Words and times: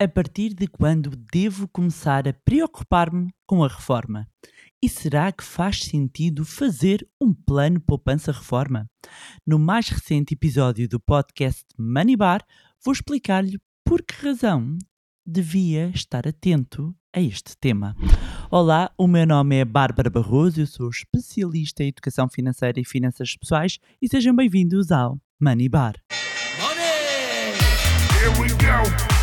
A 0.00 0.08
partir 0.08 0.52
de 0.54 0.66
quando 0.66 1.10
devo 1.32 1.68
começar 1.68 2.26
a 2.26 2.32
preocupar-me 2.32 3.32
com 3.46 3.62
a 3.62 3.68
reforma? 3.68 4.26
E 4.82 4.88
será 4.88 5.30
que 5.30 5.44
faz 5.44 5.84
sentido 5.84 6.44
fazer 6.44 7.06
um 7.20 7.32
plano 7.32 7.80
poupança-reforma? 7.80 8.90
No 9.46 9.56
mais 9.56 9.88
recente 9.88 10.34
episódio 10.34 10.88
do 10.88 10.98
podcast 10.98 11.64
Money 11.78 12.16
Bar, 12.16 12.44
vou 12.84 12.92
explicar-lhe 12.92 13.56
por 13.84 14.02
que 14.02 14.26
razão 14.26 14.76
devia 15.24 15.90
estar 15.94 16.26
atento 16.26 16.92
a 17.14 17.20
este 17.20 17.56
tema. 17.56 17.94
Olá, 18.50 18.90
o 18.98 19.06
meu 19.06 19.24
nome 19.24 19.58
é 19.58 19.64
Bárbara 19.64 20.10
Barroso, 20.10 20.60
eu 20.60 20.66
sou 20.66 20.90
especialista 20.90 21.84
em 21.84 21.88
educação 21.88 22.28
financeira 22.28 22.80
e 22.80 22.84
finanças 22.84 23.36
pessoais 23.36 23.78
e 24.02 24.08
sejam 24.08 24.34
bem-vindos 24.34 24.90
ao 24.90 25.20
Money 25.40 25.68
Bar. 25.68 25.94
Money! 26.60 27.54
Here 28.18 28.40
we 28.40 28.48
go! 28.48 29.13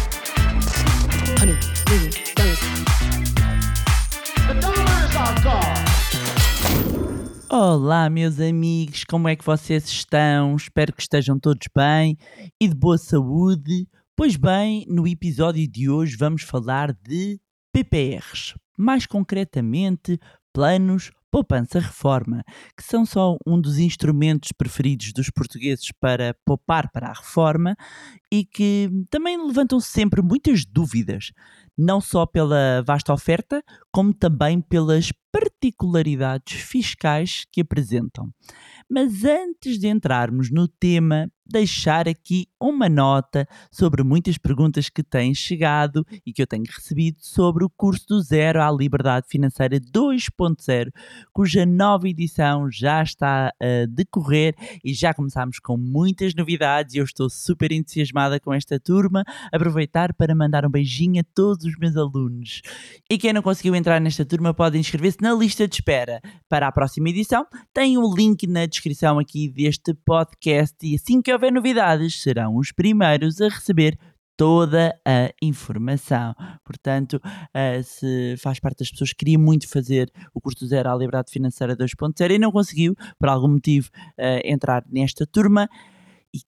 Olá, 7.53 8.09
meus 8.09 8.39
amigos, 8.39 9.03
como 9.03 9.27
é 9.27 9.35
que 9.35 9.43
vocês 9.43 9.83
estão? 9.83 10.55
Espero 10.55 10.93
que 10.93 11.01
estejam 11.01 11.37
todos 11.37 11.67
bem 11.75 12.17
e 12.57 12.65
de 12.65 12.73
boa 12.73 12.97
saúde. 12.97 13.89
Pois 14.15 14.37
bem, 14.37 14.85
no 14.87 15.05
episódio 15.05 15.67
de 15.67 15.89
hoje 15.89 16.15
vamos 16.15 16.43
falar 16.43 16.93
de 16.93 17.41
PPRs, 17.73 18.55
mais 18.77 19.05
concretamente 19.05 20.17
planos 20.53 21.11
poupança-reforma, 21.31 22.43
que 22.77 22.83
são 22.83 23.05
só 23.05 23.37
um 23.47 23.59
dos 23.59 23.79
instrumentos 23.79 24.51
preferidos 24.51 25.13
dos 25.13 25.29
portugueses 25.29 25.89
para 25.99 26.35
poupar 26.45 26.91
para 26.91 27.07
a 27.07 27.13
reforma 27.13 27.75
e 28.31 28.45
que 28.45 28.89
também 29.09 29.37
levantam 29.37 29.79
sempre 29.79 30.21
muitas 30.21 30.65
dúvidas, 30.65 31.31
não 31.77 32.01
só 32.01 32.25
pela 32.25 32.83
vasta 32.85 33.13
oferta, 33.13 33.63
como 33.91 34.13
também 34.13 34.61
pelas 34.61 35.11
particularidades 35.31 36.61
fiscais 36.61 37.45
que 37.51 37.61
apresentam. 37.61 38.29
Mas 38.89 39.23
antes 39.23 39.79
de 39.79 39.87
entrarmos 39.87 40.51
no 40.51 40.67
tema, 40.67 41.31
deixar 41.51 42.07
aqui 42.07 42.47
uma 42.59 42.87
nota 42.87 43.47
sobre 43.71 44.03
muitas 44.03 44.37
perguntas 44.37 44.89
que 44.89 45.03
têm 45.03 45.33
chegado 45.33 46.05
e 46.25 46.33
que 46.33 46.41
eu 46.41 46.47
tenho 46.47 46.63
recebido 46.65 47.17
sobre 47.19 47.63
o 47.63 47.69
curso 47.69 48.05
do 48.07 48.21
Zero 48.21 48.61
à 48.61 48.71
Liberdade 48.71 49.27
Financeira 49.29 49.79
2.0, 49.79 50.91
cuja 51.33 51.65
nova 51.65 52.07
edição 52.07 52.69
já 52.71 53.03
está 53.03 53.47
a 53.47 53.85
decorrer 53.89 54.55
e 54.83 54.93
já 54.93 55.13
começámos 55.13 55.59
com 55.59 55.77
muitas 55.77 56.33
novidades 56.33 56.95
eu 56.95 57.03
estou 57.03 57.29
super 57.29 57.71
entusiasmada 57.71 58.39
com 58.39 58.53
esta 58.53 58.79
turma. 58.79 59.23
Aproveitar 59.51 60.13
para 60.13 60.35
mandar 60.35 60.65
um 60.65 60.69
beijinho 60.69 61.21
a 61.21 61.25
todos 61.33 61.65
os 61.65 61.77
meus 61.77 61.95
alunos. 61.95 62.61
E 63.09 63.17
quem 63.17 63.33
não 63.33 63.41
conseguiu 63.41 63.75
entrar 63.81 63.99
nesta 63.99 64.23
turma 64.23 64.53
pode 64.53 64.77
inscrever-se 64.77 65.17
na 65.21 65.33
lista 65.33 65.67
de 65.67 65.73
espera 65.73 66.21
para 66.47 66.67
a 66.67 66.71
próxima 66.71 67.09
edição. 67.09 67.47
Tem 67.73 67.97
o 67.97 68.07
um 68.07 68.15
link 68.15 68.45
na 68.45 68.67
descrição 68.67 69.17
aqui 69.17 69.49
deste 69.49 69.93
podcast 70.05 70.77
e 70.83 70.95
assim 70.95 71.19
que 71.19 71.33
houver 71.33 71.51
novidades 71.51 72.21
serão 72.21 72.57
os 72.57 72.71
primeiros 72.71 73.41
a 73.41 73.49
receber 73.49 73.97
toda 74.37 74.95
a 75.03 75.33
informação. 75.41 76.35
Portanto, 76.63 77.15
uh, 77.15 77.83
se 77.83 78.35
faz 78.37 78.59
parte 78.59 78.79
das 78.79 78.91
pessoas 78.91 79.09
que 79.09 79.17
queria 79.17 79.39
muito 79.39 79.67
fazer 79.67 80.11
o 80.31 80.39
curso 80.39 80.65
zero 80.67 80.89
à 80.89 80.93
liberdade 80.93 81.31
financeira 81.31 81.75
2.0 81.75 82.31
e 82.31 82.37
não 82.37 82.51
conseguiu, 82.51 82.95
por 83.19 83.29
algum 83.29 83.49
motivo, 83.49 83.89
uh, 84.19 84.41
entrar 84.45 84.83
nesta 84.91 85.25
turma, 85.25 85.67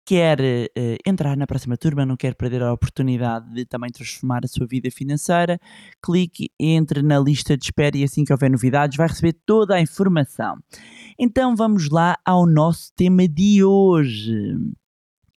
quer 0.05 0.39
uh, 0.39 0.97
entrar 1.05 1.37
na 1.37 1.47
próxima 1.47 1.77
turma, 1.77 2.05
não 2.05 2.17
quer 2.17 2.35
perder 2.35 2.61
a 2.61 2.73
oportunidade 2.73 3.53
de 3.53 3.65
também 3.65 3.91
transformar 3.91 4.41
a 4.43 4.47
sua 4.47 4.67
vida 4.67 4.89
financeira, 4.91 5.59
clique, 6.01 6.49
entre 6.59 7.01
na 7.01 7.19
lista 7.19 7.57
de 7.57 7.65
espera 7.65 7.97
e 7.97 8.03
assim 8.03 8.23
que 8.23 8.33
houver 8.33 8.49
novidades 8.49 8.97
vai 8.97 9.07
receber 9.07 9.33
toda 9.45 9.75
a 9.75 9.81
informação. 9.81 10.57
Então 11.17 11.55
vamos 11.55 11.89
lá 11.89 12.17
ao 12.25 12.45
nosso 12.45 12.91
tema 12.95 13.27
de 13.27 13.63
hoje. 13.63 14.55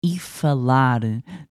E 0.06 0.20
falar 0.20 1.00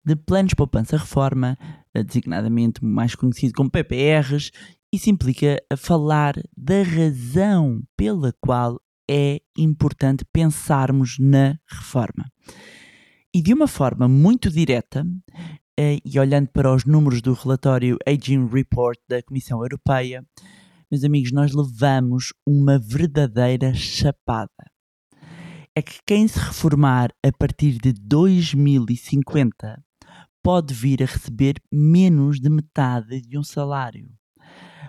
de 0.05 0.17
planos 0.27 0.53
poupança-reforma, 0.53 1.56
designadamente 1.94 2.84
mais 2.84 3.15
conhecido 3.15 3.55
como 3.55 3.71
PPRs, 3.71 4.50
isso 4.93 5.09
implica 5.09 5.56
falar 5.79 6.34
da 6.55 6.83
razão 6.83 7.83
pela 7.97 8.31
qual 8.43 8.79
é 9.11 9.41
importante 9.56 10.23
pensarmos 10.31 11.17
na 11.19 11.59
reforma. 11.67 12.27
E 13.34 13.41
de 13.41 13.54
uma 13.54 13.66
forma 13.66 14.06
muito 14.06 14.50
direta, 14.50 15.06
e 15.78 16.19
olhando 16.20 16.48
para 16.48 16.70
os 16.70 16.84
números 16.84 17.22
do 17.22 17.32
relatório 17.32 17.97
Aging 18.06 18.47
Report 18.47 18.98
da 19.09 19.22
Comissão 19.22 19.62
Europeia, 19.62 20.22
meus 20.91 21.03
amigos, 21.03 21.32
nós 21.32 21.54
levamos 21.54 22.34
uma 22.47 22.78
verdadeira 22.78 23.72
chapada. 23.72 24.50
É 25.75 25.81
que 25.81 25.98
quem 26.06 26.28
se 26.28 26.38
reformar 26.38 27.09
a 27.25 27.32
partir 27.32 27.78
de 27.78 27.94
2050 27.94 29.82
pode 30.43 30.75
vir 30.75 31.03
a 31.03 31.06
receber 31.06 31.54
menos 31.72 32.38
de 32.38 32.50
metade 32.50 33.22
de 33.22 33.38
um 33.38 33.43
salário. 33.43 34.10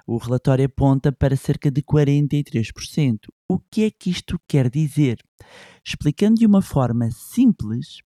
O 0.06 0.18
relatório 0.18 0.66
aponta 0.66 1.12
para 1.12 1.36
cerca 1.36 1.72
de 1.72 1.82
43%. 1.82 3.18
O 3.50 3.58
que 3.60 3.86
é 3.86 3.92
que 3.92 4.10
isto 4.10 4.40
quer 4.48 4.70
dizer? 4.70 5.18
Explicando 5.86 6.36
de 6.36 6.46
uma 6.46 6.62
forma 6.62 7.10
simples, 7.12 8.00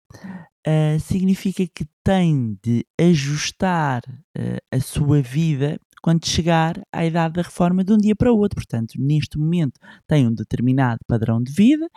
uh, 0.68 1.00
significa 1.00 1.66
que 1.66 1.85
tem 2.03 2.58
de 2.63 2.85
ajustar 3.00 4.02
uh, 4.38 4.58
a 4.72 4.80
sua 4.80 5.22
vida 5.22 5.80
quando 6.02 6.25
chegar 6.28 6.80
à 6.94 7.06
idade 7.06 7.35
da 7.35 7.41
reforma 7.41 7.84
de 7.84 7.91
um 7.91 7.97
dia 7.97 8.16
para 8.16 8.31
o 8.31 8.38
outro. 8.38 8.56
Portanto, 8.56 8.94
neste 8.97 9.38
momento 9.38 9.79
tem 10.08 10.28
um 10.28 10.34
determinado 10.34 11.00
padrão 11.08 11.41
de 11.41 11.52
vida, 11.52 11.88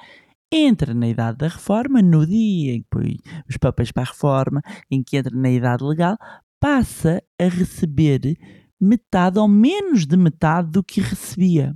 entra 0.50 0.94
na 0.94 1.08
idade 1.08 1.38
da 1.38 1.48
reforma, 1.48 2.02
no 2.02 2.26
dia 2.26 2.74
em 2.74 2.82
que 2.82 2.88
põe 2.90 3.16
os 3.48 3.56
papéis 3.56 3.92
para 3.92 4.02
a 4.02 4.06
reforma, 4.06 4.62
em 4.90 5.02
que 5.02 5.16
entra 5.16 5.36
na 5.36 5.50
idade 5.50 5.84
legal, 5.84 6.16
passa 6.58 7.22
a 7.40 7.44
receber 7.44 8.36
metade 8.80 9.38
ou 9.38 9.48
menos 9.48 10.06
de 10.06 10.16
metade 10.16 10.70
do 10.70 10.82
que 10.82 11.00
recebia. 11.00 11.74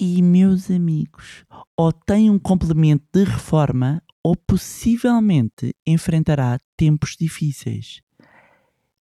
E, 0.00 0.20
meus 0.22 0.70
amigos, 0.70 1.44
ou 1.76 1.92
tem 1.92 2.28
um 2.30 2.38
complemento 2.38 3.04
de 3.12 3.24
reforma 3.24 4.02
ou 4.24 4.36
possivelmente 4.36 5.74
enfrentará 5.86 6.58
tempos 6.76 7.16
difíceis 7.18 8.02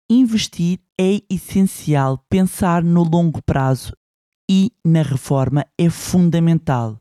investir 0.09 0.79
é 0.97 1.21
essencial, 1.29 2.23
pensar 2.29 2.83
no 2.83 3.03
longo 3.03 3.41
prazo 3.43 3.93
e 4.49 4.71
na 4.83 5.01
reforma 5.01 5.65
é 5.77 5.89
fundamental. 5.89 6.99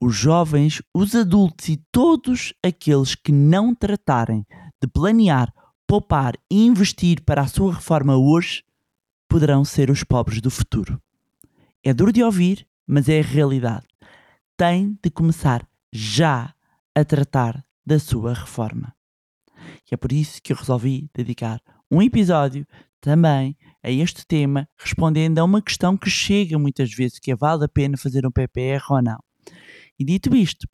Os 0.00 0.14
jovens, 0.14 0.82
os 0.94 1.14
adultos 1.14 1.68
e 1.68 1.82
todos 1.90 2.52
aqueles 2.62 3.14
que 3.14 3.32
não 3.32 3.74
tratarem 3.74 4.44
de 4.82 4.86
planear, 4.86 5.52
poupar 5.86 6.34
e 6.50 6.66
investir 6.66 7.22
para 7.24 7.42
a 7.42 7.46
sua 7.46 7.74
reforma 7.74 8.16
hoje 8.16 8.62
poderão 9.34 9.64
ser 9.64 9.90
os 9.90 10.04
pobres 10.04 10.40
do 10.40 10.48
futuro. 10.48 11.02
É 11.82 11.92
duro 11.92 12.12
de 12.12 12.22
ouvir, 12.22 12.64
mas 12.86 13.08
é 13.08 13.18
a 13.18 13.24
realidade. 13.24 13.84
Tem 14.56 14.96
de 15.02 15.10
começar 15.10 15.66
já 15.92 16.54
a 16.94 17.04
tratar 17.04 17.64
da 17.84 17.98
sua 17.98 18.32
reforma. 18.32 18.94
E 19.90 19.92
é 19.92 19.96
por 19.96 20.12
isso 20.12 20.40
que 20.40 20.52
eu 20.52 20.56
resolvi 20.56 21.10
dedicar 21.12 21.60
um 21.90 22.00
episódio 22.00 22.64
também 23.00 23.56
a 23.82 23.90
este 23.90 24.24
tema, 24.24 24.68
respondendo 24.78 25.40
a 25.40 25.44
uma 25.44 25.60
questão 25.60 25.96
que 25.96 26.08
chega 26.08 26.56
muitas 26.56 26.94
vezes, 26.94 27.18
que 27.18 27.32
é 27.32 27.34
vale 27.34 27.64
a 27.64 27.68
pena 27.68 27.96
fazer 27.96 28.24
um 28.24 28.30
PPR 28.30 28.84
ou 28.88 29.02
não. 29.02 29.18
E 29.98 30.04
dito 30.04 30.34
isto, 30.34 30.66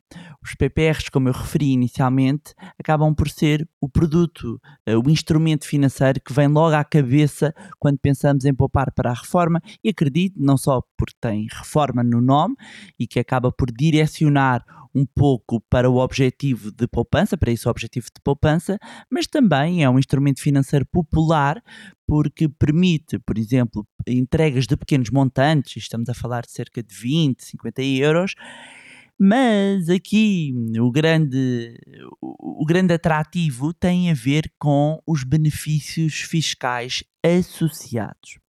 os 0.43 0.55
PPRs, 0.55 1.09
como 1.09 1.29
eu 1.29 1.33
referi 1.33 1.71
inicialmente, 1.71 2.53
acabam 2.79 3.13
por 3.13 3.29
ser 3.29 3.67
o 3.79 3.87
produto, 3.87 4.59
eh, 4.85 4.97
o 4.97 5.09
instrumento 5.09 5.67
financeiro 5.67 6.19
que 6.19 6.33
vem 6.33 6.47
logo 6.47 6.75
à 6.75 6.83
cabeça 6.83 7.53
quando 7.79 7.99
pensamos 7.99 8.45
em 8.45 8.53
poupar 8.53 8.91
para 8.91 9.11
a 9.11 9.13
reforma. 9.13 9.61
E 9.83 9.89
acredito, 9.89 10.35
não 10.39 10.57
só 10.57 10.81
porque 10.97 11.15
tem 11.21 11.47
reforma 11.51 12.03
no 12.03 12.19
nome 12.19 12.55
e 12.99 13.05
que 13.05 13.19
acaba 13.19 13.51
por 13.51 13.71
direcionar 13.71 14.65
um 14.93 15.05
pouco 15.05 15.61
para 15.69 15.89
o 15.89 15.97
objetivo 15.97 16.71
de 16.71 16.87
poupança, 16.87 17.37
para 17.37 17.51
esse 17.51 17.67
objetivo 17.67 18.07
de 18.07 18.21
poupança, 18.21 18.77
mas 19.09 19.25
também 19.25 19.83
é 19.83 19.89
um 19.89 19.97
instrumento 19.97 20.41
financeiro 20.41 20.85
popular 20.85 21.61
porque 22.07 22.49
permite, 22.49 23.17
por 23.19 23.37
exemplo, 23.37 23.87
entregas 24.05 24.67
de 24.67 24.75
pequenos 24.75 25.09
montantes, 25.09 25.77
estamos 25.77 26.09
a 26.09 26.13
falar 26.13 26.41
de 26.41 26.51
cerca 26.51 26.83
de 26.83 26.93
20, 26.93 27.41
50 27.41 27.81
euros, 27.81 28.35
mas 29.23 29.87
aqui 29.87 30.51
o 30.79 30.91
grande, 30.91 31.77
o 32.19 32.65
grande 32.65 32.91
atrativo 32.91 33.71
tem 33.71 34.09
a 34.09 34.15
ver 34.15 34.51
com 34.57 34.99
os 35.05 35.23
benefícios 35.23 36.21
fiscais 36.21 37.03
associados. 37.23 38.39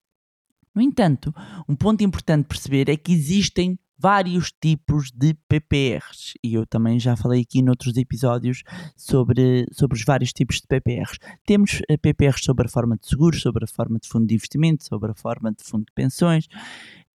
No 0.74 0.80
entanto, 0.80 1.30
um 1.68 1.76
ponto 1.76 2.02
importante 2.02 2.46
perceber 2.46 2.88
é 2.88 2.96
que 2.96 3.12
existem 3.12 3.78
vários 3.98 4.50
tipos 4.50 5.12
de 5.12 5.34
PPRs 5.46 6.32
e 6.42 6.54
eu 6.54 6.66
também 6.66 6.98
já 6.98 7.14
falei 7.16 7.42
aqui 7.42 7.60
noutros 7.62 7.96
episódios 7.98 8.62
sobre, 8.96 9.66
sobre 9.72 9.98
os 9.98 10.04
vários 10.04 10.32
tipos 10.32 10.56
de 10.56 10.66
PPRs. 10.66 11.18
Temos 11.44 11.82
eh, 11.88 11.98
PPRs 11.98 12.42
sobre 12.42 12.66
a 12.66 12.70
forma 12.70 12.96
de 12.96 13.06
seguros, 13.06 13.42
sobre 13.42 13.64
a 13.64 13.68
forma 13.68 13.98
de 14.00 14.08
fundo 14.08 14.26
de 14.26 14.34
investimento, 14.34 14.84
sobre 14.84 15.12
a 15.12 15.14
forma 15.14 15.52
de 15.52 15.62
fundo 15.62 15.84
de 15.84 15.92
pensões. 15.94 16.48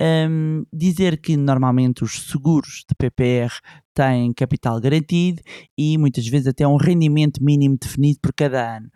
Um, 0.03 0.65
dizer 0.73 1.21
que 1.21 1.37
normalmente 1.37 2.03
os 2.03 2.29
seguros 2.29 2.85
de 2.89 2.97
PPR 2.99 3.53
têm 3.95 4.33
capital 4.33 4.81
garantido 4.81 5.41
e 5.79 5.97
muitas 5.97 6.27
vezes 6.27 6.49
até 6.49 6.67
um 6.67 6.77
rendimento 6.77 7.43
mínimo 7.43 7.79
definido 7.81 8.19
por 8.21 8.33
cada 8.35 8.77
ano 8.77 8.91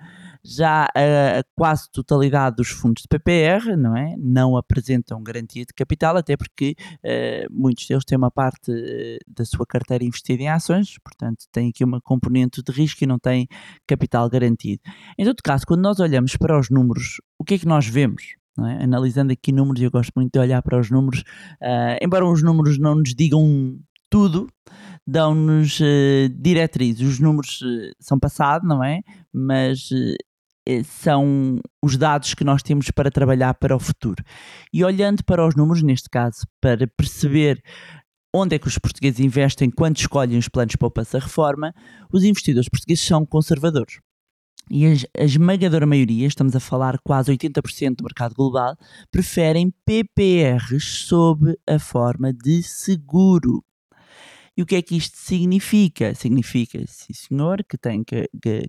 já 0.44 0.84
a, 0.94 1.40
a, 1.40 1.44
quase 1.54 1.90
totalidade 1.92 2.56
dos 2.56 2.68
fundos 2.68 3.02
de 3.02 3.08
PPR 3.08 3.76
não, 3.76 3.96
é? 3.96 4.14
não 4.18 4.56
apresentam 4.56 5.22
garantia 5.22 5.64
de 5.64 5.74
capital, 5.74 6.16
até 6.16 6.36
porque 6.36 6.74
uh, 7.04 7.52
muitos 7.52 7.86
deles 7.86 8.04
têm 8.04 8.16
uma 8.16 8.30
parte 8.30 8.70
uh, 8.70 9.18
da 9.26 9.44
sua 9.44 9.66
carteira 9.66 10.04
investida 10.04 10.42
em 10.42 10.48
ações, 10.48 10.98
portanto 11.02 11.44
têm 11.52 11.68
aqui 11.68 11.84
uma 11.84 12.00
componente 12.00 12.62
de 12.62 12.72
risco 12.72 13.04
e 13.04 13.06
não 13.06 13.18
têm 13.18 13.46
capital 13.86 14.28
garantido. 14.30 14.80
Em 15.18 15.24
todo 15.24 15.42
caso, 15.42 15.64
quando 15.66 15.82
nós 15.82 16.00
olhamos 16.00 16.36
para 16.36 16.58
os 16.58 16.70
números, 16.70 17.20
o 17.38 17.44
que 17.44 17.54
é 17.54 17.58
que 17.58 17.66
nós 17.66 17.86
vemos? 17.86 18.36
É? 18.66 18.84
Analisando 18.84 19.32
aqui 19.32 19.52
números, 19.52 19.82
eu 19.82 19.90
gosto 19.90 20.12
muito 20.16 20.32
de 20.32 20.38
olhar 20.38 20.62
para 20.62 20.78
os 20.78 20.90
números, 20.90 21.20
uh, 21.62 21.98
embora 22.02 22.26
os 22.26 22.42
números 22.42 22.78
não 22.78 22.96
nos 22.96 23.14
digam 23.14 23.78
tudo, 24.10 24.48
dão-nos 25.06 25.80
uh, 25.80 26.28
diretrizes. 26.30 27.06
Os 27.06 27.20
números 27.20 27.60
uh, 27.62 27.92
são 28.00 28.18
passado, 28.18 28.66
não 28.66 28.82
é? 28.82 29.00
Mas 29.32 29.90
uh, 29.90 30.84
são 30.84 31.60
os 31.82 31.96
dados 31.96 32.34
que 32.34 32.44
nós 32.44 32.62
temos 32.62 32.90
para 32.90 33.10
trabalhar 33.10 33.54
para 33.54 33.76
o 33.76 33.80
futuro. 33.80 34.22
E 34.72 34.84
olhando 34.84 35.24
para 35.24 35.46
os 35.46 35.54
números, 35.54 35.82
neste 35.82 36.08
caso, 36.10 36.46
para 36.60 36.86
perceber 36.86 37.62
onde 38.34 38.56
é 38.56 38.58
que 38.58 38.68
os 38.68 38.78
portugueses 38.78 39.20
investem 39.20 39.70
quando 39.70 39.96
escolhem 39.96 40.38
os 40.38 40.48
planos 40.48 40.72
de 40.72 40.78
poupança 40.78 41.18
reforma, 41.18 41.72
os 42.12 42.24
investidores 42.24 42.68
portugueses 42.68 43.04
são 43.04 43.24
conservadores. 43.24 43.98
E 44.70 44.86
a, 44.86 45.24
esmagadora 45.24 45.86
maioria, 45.86 46.26
estamos 46.26 46.54
a 46.54 46.60
falar 46.60 46.98
quase 46.98 47.32
80% 47.32 47.96
do 47.96 48.04
mercado 48.04 48.34
global, 48.34 48.76
preferem 49.10 49.72
PPRs 49.84 50.84
sob 50.84 51.56
a 51.66 51.78
forma 51.78 52.32
de 52.32 52.62
seguro. 52.62 53.64
E 54.56 54.62
o 54.62 54.66
que 54.66 54.74
é 54.74 54.82
que 54.82 54.96
isto 54.96 55.16
significa? 55.16 56.14
Significa, 56.16 56.82
sim 56.88 57.12
senhor, 57.12 57.62
que 57.62 57.78
tem 57.78 58.04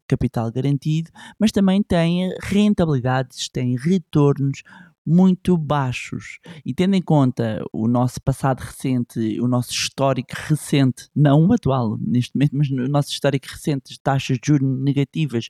capital 0.07 0.51
garantido, 0.51 1.09
mas 1.39 1.51
também 1.51 1.81
tem 1.81 2.31
rentabilidades, 2.43 3.49
tem 3.49 3.75
retornos 3.75 4.61
muito 5.03 5.57
baixos. 5.57 6.37
E 6.63 6.75
tendo 6.75 6.93
em 6.93 7.01
conta 7.01 7.63
o 7.73 7.87
nosso 7.87 8.21
passado 8.21 8.59
recente, 8.59 9.41
o 9.41 9.47
nosso 9.47 9.71
histórico 9.71 10.33
recente, 10.47 11.09
não 11.15 11.47
o 11.47 11.53
atual 11.53 11.97
neste 11.99 12.35
momento, 12.35 12.55
mas 12.55 12.69
o 12.69 12.87
nosso 12.87 13.09
histórico 13.09 13.47
recente 13.49 13.91
de 13.91 13.99
taxas 13.99 14.37
de 14.37 14.45
juros 14.45 14.69
negativas 14.83 15.49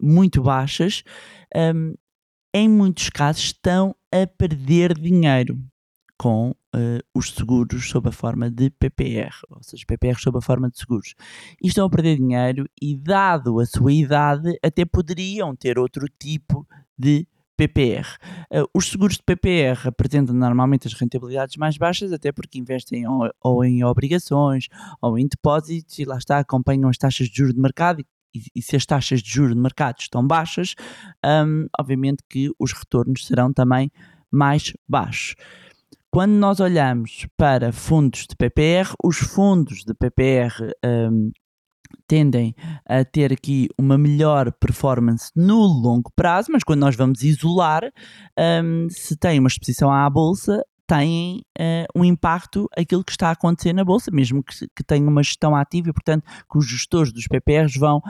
muito 0.00 0.42
baixas, 0.42 1.02
um, 1.74 1.94
em 2.54 2.68
muitos 2.68 3.10
casos 3.10 3.44
estão 3.44 3.94
a 4.12 4.26
perder 4.26 4.98
dinheiro 4.98 5.58
com 6.18 6.50
uh, 6.50 7.00
os 7.14 7.30
seguros 7.30 7.88
sob 7.88 8.08
a 8.08 8.12
forma 8.12 8.50
de 8.50 8.70
PPR, 8.70 9.32
ou 9.50 9.62
seja, 9.62 9.84
PPR 9.86 10.18
sob 10.18 10.38
a 10.38 10.42
forma 10.42 10.68
de 10.68 10.78
seguros. 10.78 11.14
E 11.62 11.68
estão 11.68 11.86
a 11.86 11.90
perder 11.90 12.16
dinheiro 12.16 12.68
e, 12.82 12.96
dado 12.96 13.60
a 13.60 13.66
sua 13.66 13.92
idade, 13.92 14.58
até 14.62 14.84
poderiam 14.84 15.54
ter 15.54 15.78
outro 15.78 16.06
tipo 16.18 16.66
de 16.98 17.26
PPR. 17.56 18.06
Uh, 18.50 18.62
eh, 18.62 18.64
os 18.74 18.88
seguros 18.88 19.16
de 19.16 19.22
PPR 19.22 19.88
apresentam 19.88 20.34
normalmente 20.34 20.86
as 20.86 20.94
rentabilidades 20.94 21.56
mais 21.56 21.76
baixas, 21.76 22.12
até 22.12 22.32
porque 22.32 22.58
investem 22.58 23.06
ou, 23.06 23.30
ou, 23.40 23.64
em 23.64 23.84
obrigações 23.84 24.68
ou 25.00 25.18
em 25.18 25.26
depósitos 25.26 25.98
e 25.98 26.04
lá 26.04 26.18
está, 26.18 26.38
acompanham 26.38 26.88
as 26.88 26.98
taxas 26.98 27.28
de 27.28 27.36
juros 27.36 27.54
de 27.54 27.60
mercado 27.60 28.00
e, 28.00 28.06
e 28.54 28.62
se 28.62 28.76
as 28.76 28.86
taxas 28.86 29.22
de 29.22 29.30
juros 29.30 29.54
de 29.54 29.60
mercado 29.60 29.96
estão 30.00 30.26
baixas, 30.26 30.74
um, 31.24 31.66
obviamente 31.78 32.22
que 32.28 32.50
os 32.58 32.72
retornos 32.72 33.26
serão 33.26 33.52
também 33.52 33.90
mais 34.30 34.72
baixos. 34.88 35.34
Quando 36.10 36.32
nós 36.32 36.58
olhamos 36.60 37.26
para 37.36 37.72
fundos 37.72 38.26
de 38.28 38.34
PPR, 38.36 38.94
os 39.04 39.18
fundos 39.18 39.84
de 39.84 39.94
PPR 39.94 40.72
um, 40.84 41.30
tendem 42.06 42.54
a 42.86 43.04
ter 43.04 43.32
aqui 43.32 43.68
uma 43.78 43.98
melhor 43.98 44.52
performance 44.52 45.30
no 45.36 45.58
longo 45.58 46.10
prazo, 46.16 46.48
mas 46.50 46.64
quando 46.64 46.80
nós 46.80 46.96
vamos 46.96 47.22
isolar, 47.22 47.82
um, 48.38 48.88
se 48.90 49.16
tem 49.16 49.38
uma 49.38 49.48
exposição 49.48 49.92
à 49.92 50.08
bolsa, 50.08 50.62
têm 50.88 51.42
uh, 51.58 52.00
um 52.00 52.02
impacto 52.02 52.66
aquilo 52.76 53.04
que 53.04 53.12
está 53.12 53.28
a 53.28 53.32
acontecer 53.32 53.74
na 53.74 53.84
bolsa, 53.84 54.10
mesmo 54.10 54.42
que, 54.42 54.66
que 54.74 54.82
tenha 54.82 55.06
uma 55.06 55.22
gestão 55.22 55.54
ativa 55.54 55.90
e, 55.90 55.92
portanto, 55.92 56.24
que 56.50 56.58
os 56.58 56.66
gestores 56.66 57.12
dos 57.12 57.26
PPRs 57.28 57.78
vão, 57.78 58.00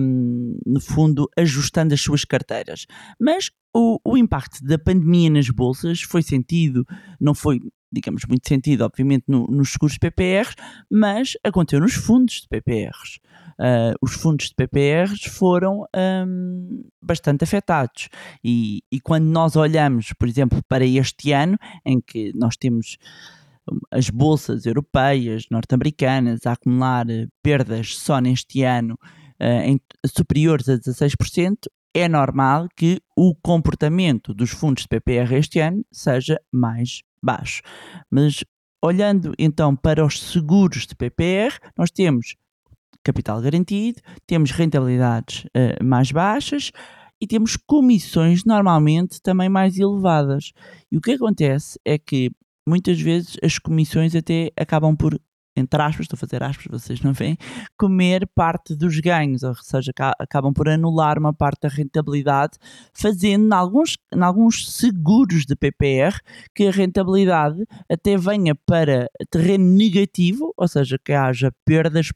um, 0.00 0.58
no 0.66 0.80
fundo, 0.80 1.28
ajustando 1.36 1.92
as 1.92 2.00
suas 2.00 2.24
carteiras. 2.24 2.86
Mas 3.20 3.50
o, 3.74 4.00
o 4.02 4.16
impacto 4.16 4.64
da 4.64 4.78
pandemia 4.78 5.28
nas 5.28 5.50
bolsas 5.50 6.00
foi 6.00 6.22
sentido, 6.22 6.86
não 7.20 7.34
foi 7.34 7.60
digamos, 7.92 8.22
muito 8.28 8.48
sentido, 8.48 8.84
obviamente, 8.84 9.24
no, 9.28 9.46
nos 9.46 9.72
seguros 9.72 9.98
PPRs, 9.98 10.54
mas 10.90 11.32
aconteceu 11.44 11.80
nos 11.80 11.94
fundos 11.94 12.42
de 12.42 12.48
PPRs. 12.48 13.18
Uh, 13.58 13.96
os 14.02 14.12
fundos 14.12 14.48
de 14.48 14.54
PPRs 14.54 15.24
foram 15.24 15.86
um, 16.26 16.84
bastante 17.00 17.44
afetados. 17.44 18.08
E, 18.44 18.82
e 18.92 19.00
quando 19.00 19.26
nós 19.26 19.56
olhamos, 19.56 20.12
por 20.18 20.28
exemplo, 20.28 20.62
para 20.68 20.84
este 20.84 21.32
ano, 21.32 21.56
em 21.84 22.00
que 22.00 22.32
nós 22.34 22.56
temos 22.56 22.98
hum, 23.70 23.78
as 23.90 24.10
bolsas 24.10 24.66
europeias, 24.66 25.46
norte-americanas, 25.50 26.44
a 26.44 26.52
acumular 26.52 27.08
eh, 27.08 27.26
perdas 27.42 27.96
só 27.96 28.20
neste 28.20 28.62
ano 28.62 28.98
uh, 29.40 29.62
em, 29.64 29.80
superiores 30.06 30.68
a 30.68 30.76
16%, 30.76 31.56
é 31.94 32.08
normal 32.08 32.68
que 32.76 33.00
o 33.16 33.34
comportamento 33.34 34.34
dos 34.34 34.50
fundos 34.50 34.82
de 34.82 34.88
PPR 34.88 35.32
este 35.34 35.60
ano 35.60 35.82
seja 35.90 36.38
mais 36.52 37.02
baixo. 37.22 37.62
Mas 38.10 38.44
olhando 38.82 39.34
então 39.38 39.74
para 39.74 40.04
os 40.04 40.20
seguros 40.20 40.86
de 40.86 40.94
PPR, 40.94 41.58
nós 41.76 41.90
temos 41.90 42.36
capital 43.02 43.40
garantido, 43.40 44.00
temos 44.26 44.50
rentabilidades 44.50 45.44
uh, 45.46 45.84
mais 45.84 46.10
baixas 46.10 46.72
e 47.20 47.26
temos 47.26 47.56
comissões 47.56 48.44
normalmente 48.44 49.22
também 49.22 49.48
mais 49.48 49.78
elevadas. 49.78 50.52
E 50.90 50.96
o 50.96 51.00
que 51.00 51.12
acontece 51.12 51.78
é 51.84 51.98
que 51.98 52.30
muitas 52.68 53.00
vezes 53.00 53.36
as 53.42 53.58
comissões 53.58 54.14
até 54.14 54.50
acabam 54.56 54.96
por 54.96 55.18
entre 55.56 55.80
aspas, 55.80 56.04
estou 56.04 56.16
a 56.16 56.20
fazer 56.20 56.42
aspas, 56.42 56.66
vocês 56.70 57.00
não 57.00 57.12
veem, 57.12 57.38
comer 57.78 58.28
parte 58.34 58.76
dos 58.76 59.00
ganhos, 59.00 59.42
ou 59.42 59.54
seja, 59.56 59.92
acabam 60.18 60.52
por 60.52 60.68
anular 60.68 61.18
uma 61.18 61.32
parte 61.32 61.62
da 61.62 61.68
rentabilidade, 61.68 62.58
fazendo 62.92 63.46
em 63.46 63.56
alguns, 63.56 63.96
em 64.14 64.22
alguns 64.22 64.70
seguros 64.70 65.46
de 65.46 65.56
PPR 65.56 66.18
que 66.54 66.66
a 66.66 66.70
rentabilidade 66.70 67.64
até 67.90 68.16
venha 68.16 68.54
para 68.54 69.08
terreno 69.30 69.64
negativo, 69.64 70.52
ou 70.56 70.68
seja, 70.68 70.98
que 71.02 71.12
haja 71.12 71.50
perdas 71.64 72.10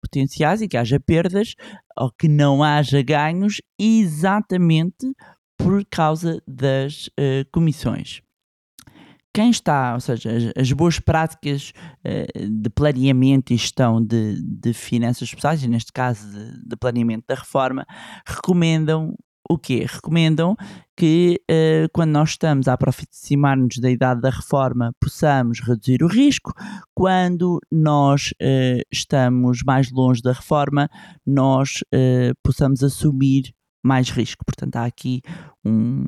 potenciais 0.00 0.62
e 0.62 0.68
que 0.68 0.76
haja 0.76 1.00
perdas 1.00 1.54
ou 1.98 2.10
que 2.12 2.28
não 2.28 2.62
haja 2.62 3.02
ganhos 3.02 3.60
exatamente 3.78 5.12
por 5.56 5.84
causa 5.86 6.40
das 6.46 7.08
uh, 7.08 7.44
comissões 7.50 8.22
quem 9.36 9.50
está, 9.50 9.92
ou 9.92 10.00
seja, 10.00 10.30
as, 10.34 10.62
as 10.62 10.72
boas 10.72 10.98
práticas 10.98 11.74
uh, 12.02 12.48
de 12.48 12.70
planeamento 12.70 13.52
e 13.52 13.56
gestão 13.58 14.02
de, 14.02 14.42
de 14.42 14.72
finanças 14.72 15.30
pessoais, 15.34 15.62
e 15.62 15.68
neste 15.68 15.92
caso 15.92 16.26
de, 16.26 16.66
de, 16.66 16.74
planeamento 16.74 17.26
da 17.28 17.34
reforma, 17.34 17.86
recomendam 18.26 19.14
o 19.46 19.58
quê? 19.58 19.84
Recomendam 19.86 20.56
que 20.96 21.38
uh, 21.50 21.86
quando 21.92 22.12
nós 22.12 22.30
estamos 22.30 22.66
a 22.66 22.72
aproximar-nos 22.72 23.76
da 23.76 23.90
idade 23.90 24.22
da 24.22 24.30
reforma 24.30 24.94
possamos 24.98 25.60
reduzir 25.60 26.02
o 26.02 26.06
risco, 26.06 26.54
quando 26.94 27.60
nós 27.70 28.32
uh, 28.42 28.80
estamos 28.90 29.62
mais 29.66 29.92
longe 29.92 30.22
da 30.22 30.32
reforma 30.32 30.88
nós 31.26 31.84
possamos 32.42 32.82
assumir 32.82 33.54
mais 33.86 34.10
risco. 34.10 34.44
Portanto, 34.44 34.76
há 34.76 34.84
aqui 34.84 35.22
um, 35.64 36.04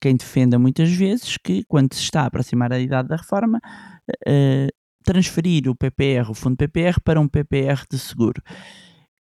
quem 0.00 0.16
defenda 0.16 0.58
muitas 0.58 0.90
vezes 0.90 1.36
que, 1.36 1.62
quando 1.64 1.94
se 1.94 2.02
está 2.02 2.22
a 2.22 2.26
aproximar 2.26 2.70
da 2.70 2.80
idade 2.80 3.08
da 3.08 3.16
reforma, 3.16 3.60
uh, 4.26 4.68
transferir 5.04 5.68
o 5.68 5.74
PPR, 5.74 6.30
o 6.30 6.34
fundo 6.34 6.56
PPR, 6.56 7.00
para 7.04 7.20
um 7.20 7.28
PPR 7.28 7.84
de 7.90 7.98
seguro. 7.98 8.42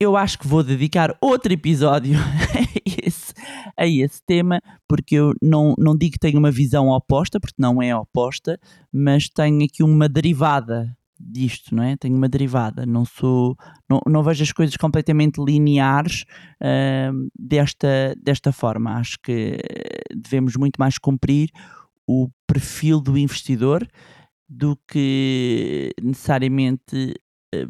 Eu 0.01 0.17
acho 0.17 0.39
que 0.39 0.47
vou 0.47 0.63
dedicar 0.63 1.17
outro 1.21 1.53
episódio 1.53 2.17
a 2.19 3.07
esse, 3.07 3.35
a 3.77 3.87
esse 3.87 4.23
tema, 4.25 4.61
porque 4.89 5.17
eu 5.17 5.35
não, 5.43 5.75
não 5.77 5.97
digo 5.97 6.13
que 6.13 6.19
tenho 6.19 6.39
uma 6.39 6.53
visão 6.53 6.89
oposta, 6.89 7.41
porque 7.41 7.57
não 7.59 7.83
é 7.83 7.95
oposta, 7.95 8.59
mas 8.93 9.29
tenho 9.29 9.65
aqui 9.65 9.83
uma 9.83 10.09
derivada 10.09 10.97
disto, 11.19 11.75
não 11.75 11.83
é? 11.83 11.97
Tenho 11.97 12.17
uma 12.17 12.29
derivada, 12.29 12.87
não 12.87 13.05
sou, 13.05 13.57
não, 13.89 14.01
não 14.07 14.23
vejo 14.23 14.43
as 14.43 14.53
coisas 14.53 14.77
completamente 14.77 15.43
lineares 15.43 16.25
uh, 16.63 17.31
desta, 17.39 18.15
desta 18.23 18.53
forma. 18.53 18.97
Acho 18.97 19.19
que 19.23 19.59
devemos 20.15 20.57
muito 20.57 20.77
mais 20.79 20.99
cumprir 20.99 21.51
o 22.07 22.29
perfil 22.47 23.01
do 23.01 23.19
investidor 23.19 23.87
do 24.49 24.79
que 24.89 25.91
necessariamente 26.03 27.15
eh, 27.55 27.69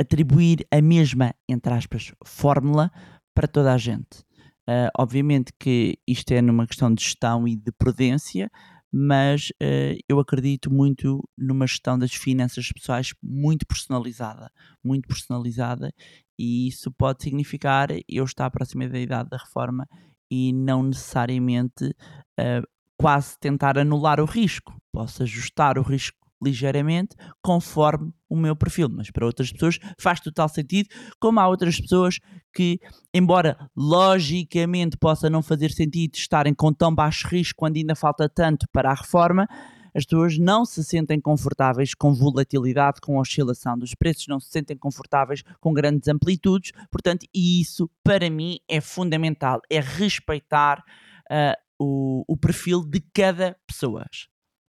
atribuir 0.00 0.66
a 0.70 0.82
mesma, 0.82 1.32
entre 1.48 1.72
aspas, 1.72 2.12
fórmula 2.24 2.90
para 3.32 3.46
toda 3.46 3.72
a 3.72 3.78
gente. 3.78 4.26
Uh, 4.68 4.90
obviamente 4.98 5.50
que 5.58 5.96
isto 6.06 6.30
é 6.32 6.42
numa 6.42 6.66
questão 6.66 6.92
de 6.92 7.02
gestão 7.02 7.48
e 7.48 7.56
de 7.56 7.72
prudência, 7.72 8.50
mas 8.92 9.50
uh, 9.62 9.98
eu 10.08 10.18
acredito 10.18 10.72
muito 10.72 11.22
numa 11.36 11.66
gestão 11.66 11.98
das 11.98 12.12
finanças 12.14 12.70
pessoais 12.72 13.14
muito 13.22 13.66
personalizada, 13.66 14.50
muito 14.82 15.06
personalizada, 15.06 15.92
e 16.38 16.68
isso 16.68 16.90
pode 16.92 17.22
significar 17.22 17.88
eu 18.08 18.24
estar 18.24 18.50
próxima 18.50 18.88
da 18.88 18.98
idade 18.98 19.28
da 19.28 19.36
reforma 19.36 19.86
e 20.30 20.52
não 20.52 20.82
necessariamente 20.82 21.84
uh, 21.86 22.66
quase 22.96 23.38
tentar 23.38 23.78
anular 23.78 24.20
o 24.20 24.24
risco. 24.24 24.74
Posso 24.92 25.22
ajustar 25.22 25.78
o 25.78 25.82
risco 25.82 26.17
ligeiramente 26.42 27.16
conforme 27.42 28.12
o 28.28 28.36
meu 28.36 28.54
perfil, 28.54 28.88
mas 28.88 29.10
para 29.10 29.26
outras 29.26 29.50
pessoas 29.52 29.78
faz 29.98 30.20
total 30.20 30.48
sentido, 30.48 30.88
como 31.18 31.40
há 31.40 31.48
outras 31.48 31.80
pessoas 31.80 32.18
que, 32.54 32.78
embora 33.12 33.56
logicamente 33.76 34.96
possa 34.96 35.30
não 35.30 35.42
fazer 35.42 35.70
sentido 35.70 36.14
estarem 36.14 36.54
com 36.54 36.72
tão 36.72 36.94
baixo 36.94 37.26
risco 37.28 37.56
quando 37.56 37.76
ainda 37.76 37.94
falta 37.94 38.28
tanto 38.28 38.66
para 38.72 38.90
a 38.90 38.94
reforma, 38.94 39.46
as 39.94 40.04
pessoas 40.04 40.38
não 40.38 40.64
se 40.64 40.84
sentem 40.84 41.20
confortáveis 41.20 41.94
com 41.94 42.14
volatilidade, 42.14 43.00
com 43.00 43.18
oscilação 43.18 43.76
dos 43.76 43.94
preços, 43.94 44.26
não 44.28 44.38
se 44.38 44.50
sentem 44.50 44.76
confortáveis 44.76 45.42
com 45.60 45.72
grandes 45.72 46.08
amplitudes, 46.08 46.72
portanto, 46.90 47.26
isso 47.34 47.90
para 48.04 48.30
mim 48.30 48.58
é 48.68 48.80
fundamental, 48.80 49.60
é 49.70 49.80
respeitar 49.80 50.84
uh, 51.30 51.54
o, 51.78 52.24
o 52.28 52.36
perfil 52.36 52.84
de 52.84 53.00
cada 53.12 53.56
pessoa. 53.66 54.04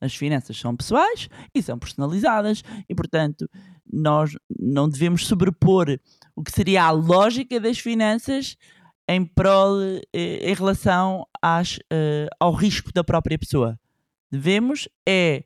As 0.02 0.16
finanças 0.16 0.58
são 0.58 0.76
pessoais 0.76 1.30
e 1.54 1.62
são 1.62 1.78
personalizadas 1.78 2.64
e, 2.88 2.96
portanto, 2.96 3.50
nós 3.92 4.32
não 4.60 4.88
devemos 4.88 5.26
sobrepor 5.26 5.98
o 6.36 6.44
que 6.44 6.52
seria 6.52 6.84
a 6.84 6.92
lógica 6.92 7.60
das 7.60 7.80
finanças 7.80 8.56
em 9.08 9.26
prol, 9.26 9.82
eh, 10.14 10.52
em 10.52 10.54
relação 10.54 11.26
às, 11.42 11.78
uh, 11.78 12.30
ao 12.40 12.54
risco 12.54 12.94
da 12.94 13.04
própria 13.04 13.40
pessoa. 13.40 13.80
Devemos 14.32 14.88
é 15.08 15.44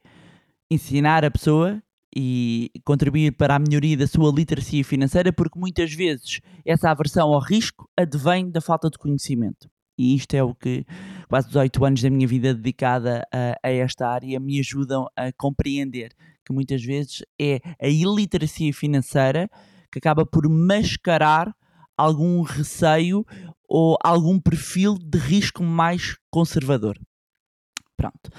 ensinar 0.70 1.24
a 1.24 1.32
pessoa 1.32 1.82
e 2.16 2.70
contribuir 2.84 3.32
para 3.32 3.56
a 3.56 3.60
melhoria 3.60 3.98
da 3.98 4.06
sua 4.06 4.32
literacia 4.32 4.84
financeira, 4.84 5.32
porque 5.32 5.58
muitas 5.58 5.94
vezes 5.94 6.42
essa 6.66 6.92
aversão 6.92 7.34
ao 7.34 7.40
risco 7.40 7.90
advém 7.98 8.52
da 8.52 8.62
falta 8.62 8.90
de 8.90 8.98
conhecimento. 8.98 9.70
E 9.98 10.16
isto 10.16 10.34
é 10.34 10.44
o 10.44 10.54
que 10.54 10.86
quase 11.34 11.48
18 11.48 11.84
anos 11.84 12.02
da 12.04 12.12
minha 12.12 12.28
vida 12.28 12.54
dedicada 12.54 13.28
a, 13.34 13.68
a, 13.68 13.72
esta 13.72 14.08
área 14.08 14.40
me 14.40 14.60
ajudam 14.60 15.08
a 15.16 15.32
compreender 15.32 16.12
que 16.46 16.54
muitas 16.54 16.84
vezes 16.84 17.24
é 17.42 17.60
a 17.82 17.88
iliteracia 17.88 18.72
financeira 18.72 19.50
que 19.92 19.98
acaba 19.98 20.28
por 20.28 20.48
mascarar 20.48 21.52
algum 21.98 22.44
receio 22.44 23.26
ou 23.68 23.98
algum 24.04 24.40
perfil 24.40 24.96
de 24.96 25.18
risco 25.18 25.64
mais 25.64 26.16
conservador. 26.30 27.00
Pronto. 27.98 28.30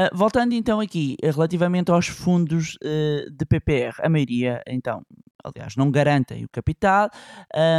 Uh, 0.00 0.10
voltando 0.12 0.52
então 0.52 0.80
aqui, 0.80 1.16
relativamente 1.22 1.92
aos 1.92 2.08
fundos 2.08 2.74
uh, 2.82 3.30
de 3.30 3.46
PPR, 3.46 3.94
a 4.02 4.08
maioria, 4.08 4.60
então, 4.66 5.02
aliás, 5.44 5.76
não 5.76 5.88
garantem 5.88 6.44
o 6.44 6.48
capital, 6.50 7.10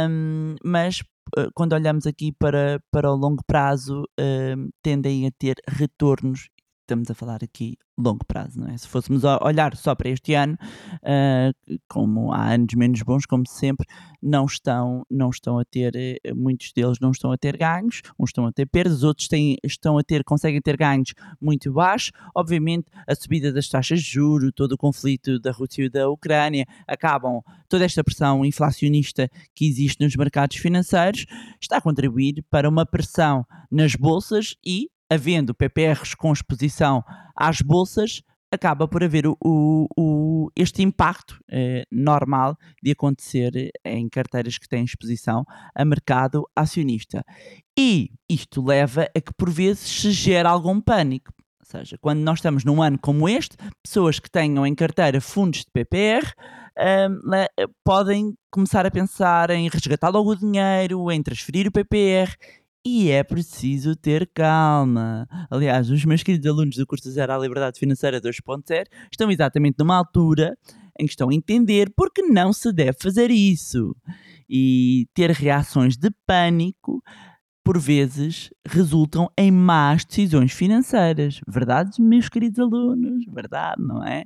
um, 0.08 0.56
mas 0.64 1.00
eh, 1.00 1.11
quando 1.54 1.72
olhamos 1.72 2.06
aqui 2.06 2.32
para, 2.32 2.82
para 2.90 3.10
o 3.10 3.16
longo 3.16 3.42
prazo, 3.46 4.02
uh, 4.02 4.70
tendem 4.82 5.26
a 5.26 5.30
ter 5.30 5.56
retornos. 5.68 6.48
Estamos 6.82 7.08
a 7.10 7.14
falar 7.14 7.44
aqui 7.44 7.76
longo 7.96 8.24
prazo, 8.26 8.58
não 8.58 8.68
é? 8.68 8.76
Se 8.76 8.88
fôssemos 8.88 9.22
olhar 9.40 9.76
só 9.76 9.94
para 9.94 10.08
este 10.10 10.34
ano, 10.34 10.58
uh, 11.02 11.78
como 11.88 12.32
há 12.32 12.52
anos 12.52 12.74
menos 12.74 13.02
bons, 13.02 13.24
como 13.24 13.46
sempre, 13.46 13.86
não 14.20 14.46
estão, 14.46 15.06
não 15.10 15.30
estão 15.30 15.58
a 15.58 15.64
ter, 15.64 15.94
uh, 15.94 16.36
muitos 16.36 16.72
deles 16.72 16.98
não 17.00 17.12
estão 17.12 17.30
a 17.30 17.38
ter 17.38 17.56
ganhos, 17.56 18.02
uns 18.18 18.30
estão 18.30 18.46
a 18.46 18.52
ter 18.52 18.66
perdas, 18.66 19.04
outros 19.04 19.28
têm, 19.28 19.56
estão 19.62 19.96
a 19.96 20.02
ter, 20.02 20.24
conseguem 20.24 20.60
ter 20.60 20.76
ganhos 20.76 21.14
muito 21.40 21.72
baixos. 21.72 22.10
Obviamente, 22.34 22.86
a 23.06 23.14
subida 23.14 23.52
das 23.52 23.68
taxas 23.68 24.00
de 24.00 24.10
juros, 24.10 24.50
todo 24.54 24.72
o 24.72 24.78
conflito 24.78 25.38
da 25.38 25.52
Rússia 25.52 25.84
e 25.84 25.90
da 25.90 26.08
Ucrânia, 26.08 26.66
acabam, 26.86 27.42
toda 27.68 27.84
esta 27.84 28.02
pressão 28.02 28.44
inflacionista 28.44 29.30
que 29.54 29.66
existe 29.66 30.02
nos 30.02 30.16
mercados 30.16 30.56
financeiros, 30.56 31.26
está 31.60 31.76
a 31.76 31.80
contribuir 31.80 32.44
para 32.50 32.68
uma 32.68 32.84
pressão 32.84 33.46
nas 33.70 33.94
bolsas 33.94 34.56
e 34.64 34.90
havendo 35.12 35.54
PPRs 35.54 36.14
com 36.14 36.32
exposição 36.32 37.04
às 37.36 37.60
bolsas, 37.60 38.22
acaba 38.52 38.86
por 38.86 39.02
haver 39.02 39.26
o, 39.26 39.36
o, 39.42 40.50
este 40.54 40.82
impacto 40.82 41.40
eh, 41.50 41.84
normal 41.90 42.56
de 42.82 42.90
acontecer 42.90 43.70
em 43.84 44.08
carteiras 44.08 44.58
que 44.58 44.68
têm 44.68 44.84
exposição 44.84 45.44
a 45.74 45.84
mercado 45.84 46.46
acionista. 46.54 47.24
E 47.78 48.10
isto 48.28 48.62
leva 48.62 49.08
a 49.16 49.20
que 49.20 49.32
por 49.32 49.50
vezes 49.50 49.88
se 49.88 50.12
gere 50.12 50.46
algum 50.46 50.80
pânico. 50.80 51.32
Ou 51.60 51.66
seja, 51.66 51.96
quando 51.98 52.20
nós 52.20 52.38
estamos 52.38 52.64
num 52.64 52.82
ano 52.82 52.98
como 52.98 53.26
este, 53.26 53.56
pessoas 53.82 54.18
que 54.18 54.30
tenham 54.30 54.66
em 54.66 54.74
carteira 54.74 55.20
fundos 55.20 55.60
de 55.60 55.70
PPR 55.72 56.34
um, 56.78 57.20
podem 57.84 58.34
começar 58.50 58.84
a 58.84 58.90
pensar 58.90 59.50
em 59.50 59.68
resgatar 59.68 60.10
logo 60.10 60.30
o 60.30 60.36
dinheiro, 60.36 61.10
em 61.10 61.22
transferir 61.22 61.66
o 61.66 61.72
PPR 61.72 62.34
e 62.84 63.10
é 63.10 63.22
preciso 63.22 63.94
ter 63.94 64.28
calma. 64.34 65.28
Aliás, 65.50 65.90
os 65.90 66.04
meus 66.04 66.22
queridos 66.22 66.50
alunos 66.50 66.76
do 66.76 66.86
curso 66.86 67.10
Zero 67.10 67.32
à 67.32 67.38
Liberdade 67.38 67.78
Financeira 67.78 68.20
2.0 68.20 68.86
estão 69.10 69.30
exatamente 69.30 69.76
numa 69.78 69.96
altura 69.96 70.56
em 70.98 71.06
que 71.06 71.12
estão 71.12 71.30
a 71.30 71.34
entender 71.34 71.92
porque 71.96 72.22
não 72.22 72.52
se 72.52 72.72
deve 72.72 72.98
fazer 73.00 73.30
isso. 73.30 73.94
E 74.48 75.06
ter 75.14 75.30
reações 75.30 75.96
de 75.96 76.10
pânico, 76.26 77.02
por 77.64 77.78
vezes, 77.78 78.50
resultam 78.66 79.30
em 79.38 79.50
más 79.50 80.04
decisões 80.04 80.52
financeiras. 80.52 81.40
Verdade, 81.46 82.02
meus 82.02 82.28
queridos 82.28 82.58
alunos? 82.58 83.24
Verdade, 83.32 83.80
não 83.80 84.04
é? 84.04 84.24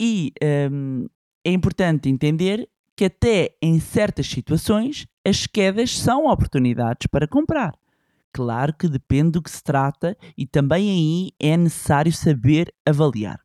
E 0.00 0.32
hum, 0.72 1.06
é 1.44 1.52
importante 1.52 2.08
entender 2.08 2.68
que 2.96 3.04
até 3.04 3.50
em 3.60 3.78
certas 3.78 4.26
situações 4.26 5.06
as 5.26 5.46
quedas 5.46 5.96
são 5.96 6.26
oportunidades 6.26 7.06
para 7.10 7.26
comprar. 7.26 7.74
Claro 8.32 8.74
que 8.74 8.88
depende 8.88 9.32
do 9.32 9.42
que 9.42 9.50
se 9.50 9.62
trata 9.62 10.16
e 10.36 10.46
também 10.46 10.90
aí 10.90 11.30
é 11.38 11.56
necessário 11.56 12.12
saber 12.12 12.74
avaliar. 12.84 13.40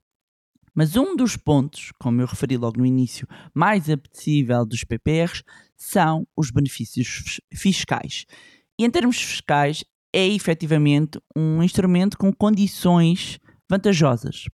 Mas 0.74 0.95
um 0.95 1.15
dos 1.15 1.36
pontos, 1.36 1.91
como 2.00 2.21
eu 2.21 2.25
referi 2.25 2.57
logo 2.57 2.79
no 2.79 2.86
início, 2.86 3.27
mais 3.53 3.89
apetecível 3.89 4.65
dos 4.65 4.83
PPRs 4.83 5.43
são 5.75 6.27
os 6.36 6.51
benefícios 6.51 7.39
fiscais. 7.53 8.25
E 8.79 8.86
em 8.86 8.89
termos 8.89 9.21
fiscais, 9.21 9.83
é 10.13 10.27
efetivamente 10.27 11.19
um 11.36 11.62
instrumento 11.62 12.17
com 12.17 12.33
condições 12.33 13.39
vantajosas. 13.69 14.45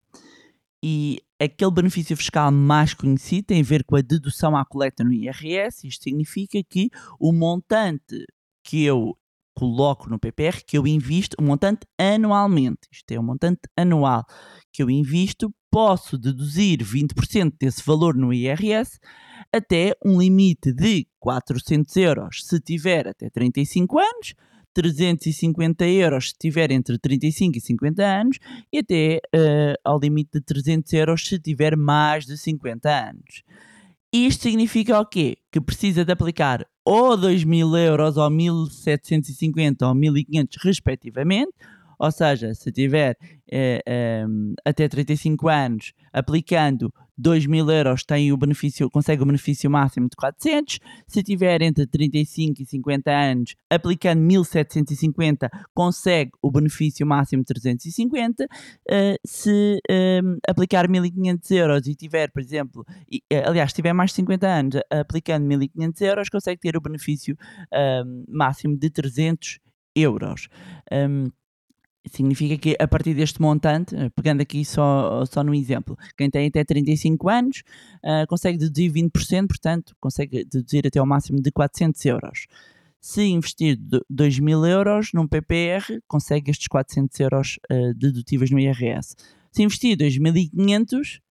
E 0.83 1.21
aquele 1.39 1.71
benefício 1.71 2.15
fiscal 2.15 2.51
mais 2.51 2.93
conhecido 2.93 3.47
tem 3.47 3.61
a 3.61 3.63
ver 3.63 3.83
com 3.83 3.95
a 3.95 4.01
dedução 4.01 4.55
à 4.55 4.65
coleta 4.65 5.03
no 5.03 5.13
IRS. 5.13 5.87
Isto 5.87 6.03
significa 6.03 6.61
que 6.63 6.89
o 7.19 7.31
montante 7.31 8.25
que 8.63 8.83
eu 8.83 9.17
coloco 9.53 10.09
no 10.09 10.19
PPR, 10.19 10.61
que 10.65 10.77
eu 10.77 10.85
invisto, 10.85 11.37
o 11.39 11.43
montante 11.43 11.87
anualmente, 11.97 12.87
isto 12.91 13.09
é 13.11 13.19
o 13.19 13.23
montante 13.23 13.61
anual 13.77 14.25
que 14.71 14.83
eu 14.83 14.89
invisto, 14.89 15.53
posso 15.71 16.17
deduzir 16.17 16.79
20% 16.79 17.53
desse 17.59 17.81
valor 17.85 18.15
no 18.15 18.33
IRS 18.33 18.99
até 19.53 19.93
um 20.03 20.19
limite 20.19 20.73
de 20.73 21.07
400 21.19 21.95
euros 21.97 22.45
se 22.45 22.59
tiver 22.59 23.07
até 23.07 23.29
35 23.29 23.99
anos, 23.99 24.33
350 24.75 25.87
euros 25.87 26.29
se 26.29 26.35
tiver 26.37 26.69
entre 26.71 26.99
35 26.99 27.57
e 27.57 27.61
50 27.61 28.03
anos 28.03 28.37
e 28.71 28.79
até 28.79 29.21
uh, 29.33 29.75
ao 29.83 29.97
limite 29.97 30.31
de 30.33 30.41
300 30.41 30.91
euros 30.93 31.25
se 31.25 31.39
tiver 31.39 31.77
mais 31.77 32.25
de 32.25 32.37
50 32.37 32.89
anos. 32.89 33.43
Isto 34.11 34.43
significa 34.43 34.99
o 34.99 35.05
quê? 35.05 35.37
Que 35.51 35.61
precisa 35.61 36.03
de 36.03 36.11
aplicar 36.11 36.65
ou 36.85 37.17
2 37.17 37.43
mil 37.45 37.75
euros 37.75 38.17
ou 38.17 38.29
1750 38.29 39.87
ou 39.87 39.95
1500 39.95 40.57
respectivamente, 40.61 41.51
ou 41.97 42.11
seja, 42.11 42.53
se 42.53 42.71
tiver 42.71 43.17
eh, 43.51 43.81
eh, 43.85 44.25
até 44.63 44.87
35 44.87 45.47
anos 45.47 45.93
aplicando 46.13 46.93
2 47.17 47.45
mil 47.47 47.69
euros 47.69 48.03
tem 48.03 48.31
o 48.31 48.37
benefício, 48.37 48.89
consegue 48.89 49.23
o 49.23 49.25
benefício 49.25 49.69
máximo 49.69 50.07
de 50.09 50.15
400. 50.15 50.79
Se 51.07 51.23
tiver 51.23 51.61
entre 51.61 51.87
35 51.87 52.61
e 52.61 52.65
50 52.65 53.11
anos, 53.11 53.55
aplicando 53.69 54.21
1750, 54.21 55.49
consegue 55.73 56.31
o 56.41 56.51
benefício 56.51 57.05
máximo 57.05 57.43
de 57.43 57.47
350. 57.47 58.43
Uh, 58.43 58.47
eh, 58.89 59.17
se 59.25 59.79
um, 59.89 60.37
aplicar 60.47 60.87
1500 60.89 61.51
euros 61.51 61.87
e 61.87 61.95
tiver, 61.95 62.31
por 62.31 62.41
exemplo, 62.41 62.85
e, 63.11 63.21
eh, 63.29 63.43
aliás, 63.45 63.71
se 63.71 63.75
tiver 63.75 63.93
mais 63.93 64.11
de 64.11 64.15
50 64.17 64.47
anos, 64.47 64.75
aplicando 64.89 65.45
1500 65.45 66.01
euros, 66.01 66.29
consegue 66.29 66.59
ter 66.61 66.77
o 66.77 66.81
benefício 66.81 67.37
um, 67.73 68.25
máximo 68.27 68.77
de 68.77 68.89
300 68.89 69.59
euros. 69.95 70.47
Um, 70.91 71.29
Significa 72.11 72.57
que 72.57 72.75
a 72.79 72.87
partir 72.87 73.13
deste 73.13 73.41
montante, 73.41 73.95
eh, 73.95 74.09
pegando 74.09 74.41
aqui 74.41 74.63
só, 74.63 75.25
só 75.25 75.43
no 75.43 75.53
exemplo, 75.53 75.97
quem 76.15 76.29
tem 76.29 76.47
até 76.47 76.63
35 76.63 77.29
anos 77.29 77.63
uh, 78.03 78.27
consegue 78.27 78.57
deduzir 78.57 78.91
20%, 78.91 79.47
portanto, 79.47 79.95
consegue 79.99 80.45
deduzir 80.45 80.85
até 80.85 80.99
ao 80.99 81.05
máximo 81.05 81.41
de 81.41 81.51
400 81.51 82.05
euros. 82.05 82.45
Se 83.01 83.23
investir 83.23 83.79
2 84.09 84.39
mil 84.39 84.65
euros 84.65 85.11
num 85.13 85.27
PPR, 85.27 85.99
consegue 86.07 86.51
estes 86.51 86.67
400 86.67 87.19
euros 87.19 87.59
uh, 87.71 87.93
dedutíveis 87.95 88.51
no 88.51 88.59
IRS. 88.59 89.15
Se 89.51 89.63
investir 89.63 89.97
2.500, 89.97 91.21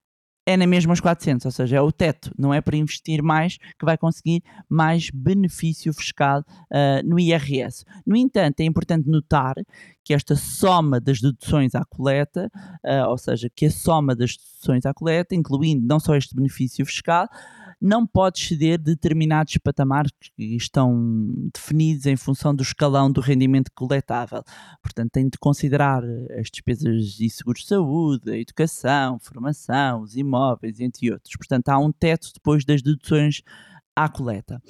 é 0.46 0.56
na 0.56 0.66
mesma 0.66 0.92
os 0.92 1.00
400, 1.00 1.46
ou 1.46 1.50
seja, 1.50 1.76
é 1.76 1.80
o 1.80 1.90
teto, 1.90 2.30
não 2.38 2.52
é 2.52 2.60
para 2.60 2.76
investir 2.76 3.22
mais 3.22 3.56
que 3.78 3.84
vai 3.84 3.96
conseguir 3.96 4.42
mais 4.68 5.10
benefício 5.10 5.92
fiscal 5.92 6.40
uh, 6.40 7.06
no 7.06 7.18
IRS. 7.18 7.84
No 8.06 8.16
entanto, 8.16 8.60
é 8.60 8.64
importante 8.64 9.08
notar 9.08 9.54
que 10.04 10.12
esta 10.12 10.36
soma 10.36 11.00
das 11.00 11.20
deduções 11.20 11.74
à 11.74 11.84
coleta, 11.84 12.50
uh, 12.84 13.08
ou 13.08 13.16
seja, 13.16 13.48
que 13.48 13.66
a 13.66 13.70
soma 13.70 14.14
das 14.14 14.36
deduções 14.36 14.84
à 14.84 14.92
coleta, 14.92 15.34
incluindo 15.34 15.86
não 15.86 15.98
só 15.98 16.14
este 16.14 16.34
benefício 16.34 16.84
fiscal, 16.84 17.26
não 17.80 18.06
pode 18.06 18.40
exceder 18.40 18.78
determinados 18.78 19.56
patamares 19.58 20.10
que 20.36 20.56
estão 20.56 21.50
definidos 21.52 22.06
em 22.06 22.16
função 22.16 22.54
do 22.54 22.62
escalão 22.62 23.10
do 23.10 23.20
rendimento 23.20 23.70
coletável. 23.74 24.42
Portanto, 24.82 25.10
tem 25.12 25.28
de 25.28 25.38
considerar 25.38 26.02
as 26.38 26.50
despesas 26.50 27.12
de 27.12 27.28
seguros 27.30 27.62
de 27.62 27.68
saúde, 27.68 28.30
a 28.30 28.38
educação, 28.38 29.18
formação, 29.18 30.02
os 30.02 30.16
imóveis, 30.16 30.80
entre 30.80 31.12
outros. 31.12 31.34
Portanto, 31.36 31.68
há 31.68 31.78
um 31.78 31.92
teto 31.92 32.30
depois 32.34 32.64
das 32.64 32.82
deduções 32.82 33.42
à 33.96 34.08
coleta. 34.08 34.60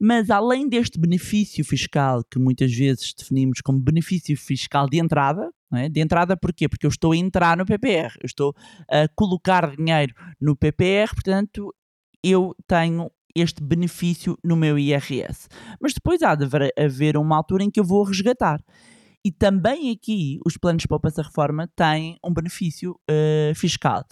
Mas 0.00 0.30
além 0.30 0.68
deste 0.68 0.98
benefício 0.98 1.64
fiscal 1.64 2.24
que 2.24 2.38
muitas 2.38 2.72
vezes 2.74 3.14
definimos 3.14 3.60
como 3.60 3.78
benefício 3.78 4.36
fiscal 4.36 4.88
de 4.88 4.98
entrada, 4.98 5.48
é? 5.72 5.88
de 5.88 6.00
entrada 6.00 6.36
porquê? 6.36 6.68
Porque 6.68 6.84
eu 6.84 6.90
estou 6.90 7.12
a 7.12 7.16
entrar 7.16 7.56
no 7.56 7.64
PPR, 7.64 8.12
eu 8.20 8.26
estou 8.26 8.54
a 8.90 9.06
colocar 9.14 9.76
dinheiro 9.76 10.12
no 10.40 10.56
PPR, 10.56 11.14
portanto 11.14 11.72
eu 12.22 12.54
tenho 12.66 13.10
este 13.34 13.62
benefício 13.62 14.38
no 14.44 14.56
meu 14.56 14.78
IRS. 14.78 15.48
Mas 15.80 15.94
depois 15.94 16.22
há 16.22 16.34
de 16.34 16.46
haver 16.78 17.16
uma 17.16 17.36
altura 17.36 17.64
em 17.64 17.70
que 17.70 17.80
eu 17.80 17.84
vou 17.84 18.04
resgatar. 18.04 18.62
E 19.24 19.30
também 19.30 19.90
aqui 19.90 20.38
os 20.44 20.56
planos 20.56 20.82
de 20.82 20.88
poupança 20.88 21.22
reforma 21.22 21.68
têm 21.76 22.18
um 22.24 22.32
benefício 22.32 22.92
uh, 23.08 23.54
fiscal. 23.54 24.04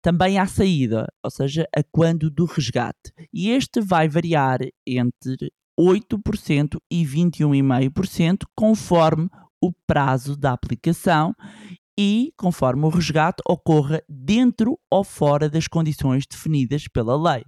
Também 0.00 0.38
há 0.38 0.46
saída, 0.46 1.06
ou 1.22 1.30
seja, 1.30 1.66
a 1.76 1.82
quando 1.90 2.30
do 2.30 2.44
resgate. 2.44 3.12
E 3.32 3.50
este 3.50 3.80
vai 3.80 4.08
variar 4.08 4.60
entre 4.86 5.52
8% 5.78 6.76
e 6.90 7.04
21,5% 7.04 8.38
conforme 8.56 9.28
o 9.60 9.72
prazo 9.86 10.36
da 10.36 10.52
aplicação 10.52 11.34
e 11.98 12.32
conforme 12.36 12.84
o 12.84 12.88
resgate 12.88 13.42
ocorra 13.48 14.02
dentro 14.08 14.78
ou 14.90 15.04
fora 15.04 15.48
das 15.48 15.68
condições 15.68 16.26
definidas 16.26 16.88
pela 16.88 17.16
lei. 17.16 17.44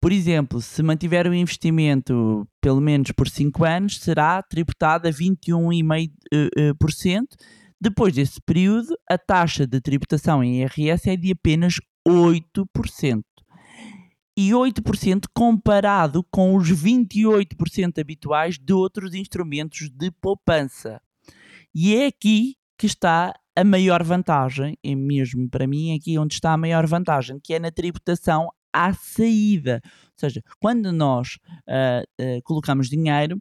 Por 0.00 0.10
exemplo, 0.12 0.60
se 0.60 0.82
mantiver 0.82 1.26
o 1.26 1.34
investimento 1.34 2.46
pelo 2.60 2.80
menos 2.80 3.10
por 3.12 3.28
5 3.28 3.64
anos, 3.64 4.00
será 4.00 4.42
tributado 4.42 5.08
a 5.08 5.10
21,5%. 5.10 7.24
Depois 7.80 8.14
desse 8.14 8.38
período, 8.40 8.94
a 9.08 9.16
taxa 9.16 9.66
de 9.66 9.80
tributação 9.80 10.44
em 10.44 10.60
IRS 10.60 11.08
é 11.08 11.16
de 11.16 11.32
apenas 11.32 11.80
8%. 12.06 13.22
E 14.36 14.50
8% 14.50 15.24
comparado 15.32 16.22
com 16.30 16.54
os 16.54 16.70
28% 16.70 17.98
habituais 17.98 18.58
de 18.58 18.72
outros 18.72 19.14
instrumentos 19.14 19.88
de 19.88 20.10
poupança. 20.10 21.00
E 21.74 21.96
é 21.96 22.06
aqui 22.06 22.56
que 22.78 22.86
está 22.86 23.32
a 23.56 23.64
maior 23.64 24.02
vantagem, 24.02 24.76
e 24.82 24.96
mesmo 24.96 25.48
para 25.48 25.66
mim, 25.66 25.96
aqui 25.96 26.18
onde 26.18 26.34
está 26.34 26.52
a 26.52 26.56
maior 26.56 26.86
vantagem, 26.86 27.38
que 27.42 27.54
é 27.54 27.58
na 27.58 27.70
tributação 27.70 28.48
à 28.72 28.92
saída. 28.92 29.80
Ou 29.84 29.90
seja, 30.16 30.42
quando 30.60 30.92
nós 30.92 31.38
uh, 31.68 32.02
uh, 32.20 32.42
colocamos 32.42 32.88
dinheiro, 32.88 33.38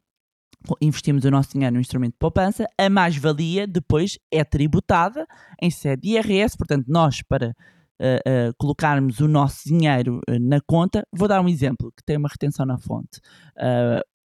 investimos 0.82 1.26
o 1.26 1.32
nosso 1.32 1.52
dinheiro 1.54 1.76
no 1.76 1.82
instrumento 1.82 2.14
de 2.14 2.20
poupança, 2.20 2.66
a 2.78 2.90
mais-valia 2.90 3.68
depois 3.68 4.18
é 4.32 4.44
tributada 4.44 5.26
em 5.62 5.70
sede 5.70 6.04
de 6.04 6.10
IRS, 6.10 6.56
portanto, 6.56 6.86
nós 6.88 7.22
para 7.22 7.50
uh, 7.50 8.50
uh, 8.50 8.54
colocarmos 8.58 9.20
o 9.20 9.28
nosso 9.28 9.64
dinheiro 9.66 10.20
uh, 10.30 10.40
na 10.40 10.60
conta, 10.62 11.06
vou 11.12 11.28
dar 11.28 11.42
um 11.42 11.50
exemplo 11.50 11.92
que 11.96 12.04
tem 12.06 12.18
uma 12.18 12.30
retenção 12.30 12.66
na 12.66 12.78
fonte. 12.78 13.20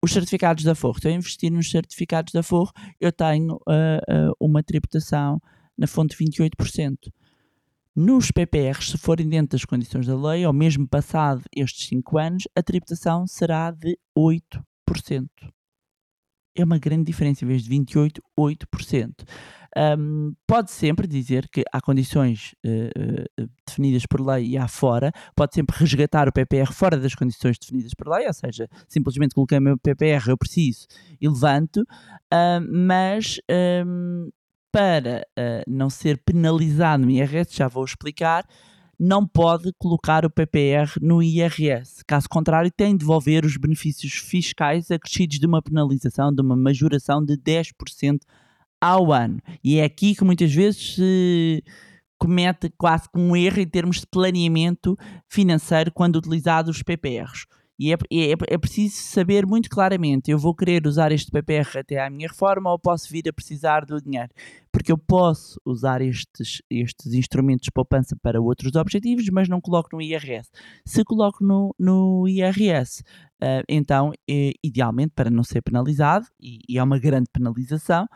Os 0.03 0.13
certificados 0.13 0.65
da 0.65 0.75
Forro, 0.75 1.01
se 1.01 1.09
eu 1.09 1.13
investir 1.13 1.51
nos 1.51 1.71
certificados 1.71 2.33
da 2.33 2.43
Forro, 2.43 2.73
eu 3.01 3.11
tenho 3.13 3.59
uma 4.41 4.63
tributação 4.63 5.41
na 5.77 5.87
fonte 5.87 6.17
de 6.17 6.25
28%. 6.25 6.97
Nos 7.95 8.31
PPRs, 8.31 8.93
se 8.93 8.99
forem 8.99 9.29
dentro 9.29 9.57
das 9.57 9.65
condições 9.65 10.07
da 10.07 10.17
lei, 10.17 10.47
ou 10.47 10.53
mesmo 10.53 10.87
passado 10.87 11.43
estes 11.55 11.89
5 11.89 12.19
anos, 12.19 12.45
a 12.55 12.63
tributação 12.63 13.27
será 13.27 13.73
de 13.73 13.99
8%. 14.17 15.27
É 16.57 16.65
uma 16.65 16.79
grande 16.79 17.05
diferença, 17.05 17.45
em 17.45 17.49
vez 17.49 17.65
de 17.65 17.71
28%, 17.71 18.21
8%. 18.39 19.13
Um, 19.77 20.35
pode 20.47 20.71
sempre 20.71 21.07
dizer 21.07 21.49
que 21.49 21.63
há 21.71 21.81
condições 21.81 22.55
uh, 22.65 23.49
definidas 23.67 24.07
por 24.07 24.21
lei 24.27 24.47
e 24.47 24.59
há 24.59 24.67
fora, 24.67 25.13
pode 25.37 25.55
sempre 25.55 25.77
resgatar 25.79 26.29
o 26.29 26.33
PPR 26.33 26.73
fora 26.73 26.97
das 26.97 27.15
condições 27.15 27.59
definidas 27.59 27.93
por 27.95 28.09
lei, 28.09 28.27
ou 28.27 28.33
seja, 28.33 28.69
simplesmente 28.89 29.35
coloquei 29.35 29.59
o 29.59 29.63
meu 29.63 29.79
PPR, 29.79 30.29
eu 30.29 30.39
preciso 30.39 30.87
e 31.21 31.29
levanto, 31.29 31.83
uh, 31.83 32.61
mas 32.73 33.39
um, 33.87 34.31
para 34.73 35.27
uh, 35.39 35.63
não 35.71 35.91
ser 35.91 36.19
penalizado 36.25 37.05
no 37.05 37.11
IRS, 37.11 37.55
já 37.55 37.69
vou 37.69 37.85
explicar, 37.85 38.47
não 38.99 39.25
pode 39.27 39.73
colocar 39.79 40.25
o 40.25 40.31
PPR 40.31 40.91
no 41.01 41.23
IRS. 41.23 42.05
Caso 42.05 42.29
contrário, 42.29 42.71
tem 42.71 42.93
de 42.93 42.99
devolver 42.99 43.45
os 43.45 43.57
benefícios 43.57 44.15
fiscais 44.15 44.91
acrescidos 44.91 45.39
de 45.39 45.47
uma 45.47 45.63
penalização, 45.63 46.35
de 46.35 46.43
uma 46.43 46.57
majoração 46.57 47.25
de 47.25 47.37
10% 47.37 48.19
ao 48.81 49.13
ano. 49.13 49.41
E 49.63 49.79
é 49.79 49.85
aqui 49.85 50.15
que 50.15 50.25
muitas 50.25 50.53
vezes 50.53 50.95
se 50.95 51.65
comete 52.19 52.71
quase 52.77 53.09
um 53.15 53.37
erro 53.37 53.61
em 53.61 53.69
termos 53.69 54.01
de 54.01 54.07
planeamento 54.07 54.97
financeiro 55.29 55.93
quando 55.93 56.17
utilizados 56.17 56.77
os 56.77 56.83
PPRs. 56.83 57.47
E 57.81 57.93
é, 57.93 57.97
é, 58.11 58.33
é, 58.49 58.59
preciso 58.59 58.97
saber 58.97 59.47
muito 59.47 59.71
claramente: 59.71 60.31
eu 60.31 60.39
vou 60.39 60.53
querer 60.53 60.85
usar 60.85 61.13
este 61.13 61.31
PPR 61.31 61.79
até 61.79 62.05
à 62.05 62.11
minha 62.11 62.27
reforma 62.27 62.73
ou 62.73 62.79
posso 62.79 63.09
vir 63.09 63.29
a 63.29 63.33
precisar 63.33 63.85
do 63.85 64.03
dinheiro? 64.03 64.31
Porque 64.73 64.91
eu 64.91 64.99
posso 64.99 65.61
usar 65.65 66.03
estes, 66.03 66.61
estes 66.69 67.13
instrumentos 67.13 67.67
de 67.67 67.71
poupança 67.71 68.17
para 68.21 68.41
outros 68.41 68.75
objetivos, 68.75 69.27
mas 69.31 69.49
não 69.49 69.61
coloco 69.61 69.91
no 69.93 70.03
IRS. 70.03 70.51
Se 70.85 71.05
coloco 71.05 71.45
no, 71.45 71.73
no 71.79 72.27
IRS, 72.27 73.03
uh, 73.41 73.63
então, 73.69 74.13
é, 74.29 74.53
idealmente, 74.63 75.13
para 75.15 75.31
não 75.31 75.45
ser 75.45 75.63
penalizado, 75.63 76.27
e, 76.41 76.59
e 76.69 76.79
é 76.79 76.83
uma 76.83 76.99
grande 76.99 77.29
penalização, 77.33 78.09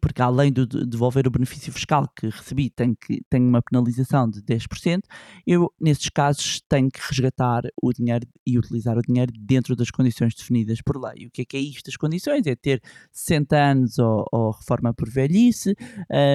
porque 0.00 0.22
além 0.22 0.52
de 0.52 0.66
devolver 0.66 1.26
o 1.26 1.30
benefício 1.30 1.72
fiscal 1.72 2.08
que 2.14 2.28
recebi, 2.28 2.70
tenho, 2.70 2.96
que, 2.96 3.22
tenho 3.28 3.48
uma 3.48 3.62
penalização 3.62 4.28
de 4.28 4.40
10%, 4.42 5.00
eu, 5.46 5.72
nesses 5.80 6.08
casos, 6.08 6.60
tenho 6.68 6.90
que 6.90 7.00
resgatar 7.00 7.62
o 7.82 7.92
dinheiro 7.92 8.26
e 8.46 8.58
utilizar 8.58 8.96
o 8.96 9.02
dinheiro 9.02 9.32
dentro 9.38 9.74
das 9.74 9.90
condições 9.90 10.34
definidas 10.34 10.80
por 10.82 10.96
lei. 11.02 11.26
O 11.26 11.30
que 11.30 11.42
é 11.42 11.44
que 11.44 11.56
é 11.56 11.60
isto? 11.60 11.88
As 11.88 11.96
condições 11.96 12.46
é 12.46 12.54
ter 12.54 12.80
60 13.12 13.56
anos 13.56 13.98
ou, 13.98 14.24
ou 14.32 14.50
reforma 14.50 14.92
por 14.94 15.08
velhice, 15.08 15.74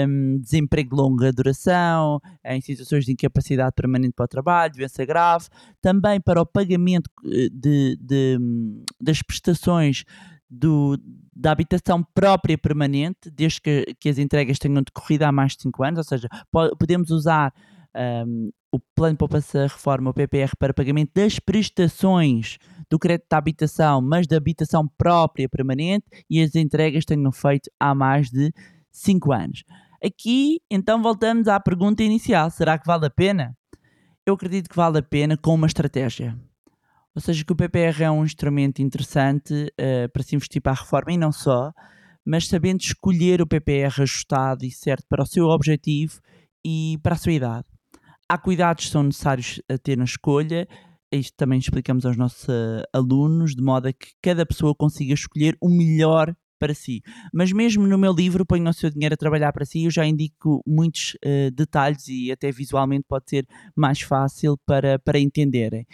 um, 0.07 0.39
desemprego 0.39 0.95
de 0.95 1.01
longa 1.01 1.31
duração, 1.31 2.19
em 2.45 2.61
situações 2.61 3.05
de 3.05 3.11
incapacidade 3.11 3.73
permanente 3.75 4.13
para 4.15 4.25
o 4.25 4.27
trabalho, 4.27 4.73
doença 4.73 5.05
grave, 5.05 5.47
também 5.81 6.19
para 6.19 6.41
o 6.41 6.45
pagamento 6.45 7.09
eh, 7.25 7.49
de, 7.51 7.97
de 8.01 8.37
das 8.99 9.21
prestações 9.21 10.03
do, 10.49 10.97
da 11.35 11.51
habitação 11.51 12.03
própria 12.13 12.57
permanente, 12.57 13.29
desde 13.31 13.61
que, 13.61 13.95
que, 13.99 14.09
as 14.09 14.17
entregas 14.17 14.57
tenham 14.57 14.81
decorrido 14.81 15.23
há 15.23 15.31
mais 15.31 15.55
de 15.55 15.63
5 15.63 15.83
anos, 15.83 15.97
ou 15.99 16.03
seja, 16.03 16.27
podemos 16.77 17.11
usar 17.11 17.53
um, 18.25 18.49
o 18.71 18.79
Plano 18.95 19.13
de 19.13 19.17
Poupança 19.17 19.63
Reforma, 19.63 20.09
o 20.09 20.13
PPR, 20.13 20.51
para 20.57 20.73
pagamento 20.73 21.11
das 21.13 21.39
prestações 21.39 22.57
do 22.89 22.97
crédito 22.97 23.27
da 23.29 23.37
habitação, 23.37 24.01
mas 24.01 24.27
da 24.27 24.37
habitação 24.37 24.87
própria 24.97 25.47
permanente 25.47 26.05
e 26.29 26.41
as 26.41 26.55
entregas 26.55 27.05
tenham 27.05 27.31
feito 27.31 27.69
há 27.79 27.93
mais 27.93 28.29
de 28.29 28.51
5 28.91 29.31
anos. 29.31 29.63
Aqui, 30.03 30.61
então, 30.71 31.01
voltamos 31.01 31.47
à 31.47 31.59
pergunta 31.59 32.03
inicial: 32.03 32.49
será 32.49 32.77
que 32.77 32.87
vale 32.87 33.05
a 33.05 33.09
pena? 33.09 33.55
Eu 34.25 34.35
acredito 34.35 34.69
que 34.69 34.75
vale 34.75 34.99
a 34.99 35.03
pena 35.03 35.37
com 35.37 35.53
uma 35.53 35.67
estratégia. 35.67 36.37
Ou 37.15 37.21
seja, 37.21 37.43
que 37.43 37.51
o 37.51 37.55
PPR 37.55 38.03
é 38.03 38.11
um 38.11 38.23
instrumento 38.23 38.81
interessante 38.81 39.53
uh, 39.53 40.09
para 40.11 40.23
se 40.23 40.35
investir 40.35 40.61
para 40.61 40.71
a 40.73 40.75
reforma 40.75 41.11
e 41.11 41.17
não 41.17 41.31
só, 41.31 41.71
mas 42.25 42.47
sabendo 42.47 42.81
escolher 42.81 43.41
o 43.41 43.47
PPR 43.47 44.01
ajustado 44.01 44.63
e 44.63 44.71
certo 44.71 45.05
para 45.09 45.23
o 45.23 45.25
seu 45.25 45.45
objetivo 45.45 46.21
e 46.65 46.97
para 47.01 47.15
a 47.15 47.17
sua 47.17 47.33
idade. 47.33 47.65
Há 48.27 48.37
cuidados 48.37 48.85
que 48.85 48.91
são 48.91 49.03
necessários 49.03 49.59
a 49.67 49.77
ter 49.77 49.97
na 49.97 50.03
escolha, 50.03 50.67
isto 51.11 51.35
também 51.35 51.57
explicamos 51.57 52.05
aos 52.05 52.15
nossos 52.15 52.47
uh, 52.47 52.83
alunos, 52.93 53.55
de 53.55 53.63
modo 53.63 53.87
a 53.87 53.93
que 53.93 54.09
cada 54.21 54.45
pessoa 54.45 54.75
consiga 54.75 55.13
escolher 55.13 55.57
o 55.59 55.67
melhor 55.67 56.35
para 56.59 56.75
si. 56.75 57.01
Mas 57.33 57.51
mesmo 57.51 57.87
no 57.87 57.97
meu 57.97 58.13
livro, 58.13 58.45
Ponha 58.45 58.69
o 58.69 58.73
seu 58.73 58.91
dinheiro 58.91 59.15
a 59.15 59.17
trabalhar 59.17 59.51
para 59.51 59.65
si, 59.65 59.85
eu 59.85 59.91
já 59.91 60.05
indico 60.05 60.61
muitos 60.67 61.15
uh, 61.25 61.49
detalhes 61.51 62.07
e 62.07 62.31
até 62.31 62.51
visualmente 62.51 63.05
pode 63.07 63.27
ser 63.27 63.47
mais 63.75 64.01
fácil 64.01 64.57
para, 64.65 64.99
para 64.99 65.17
entenderem. 65.17 65.87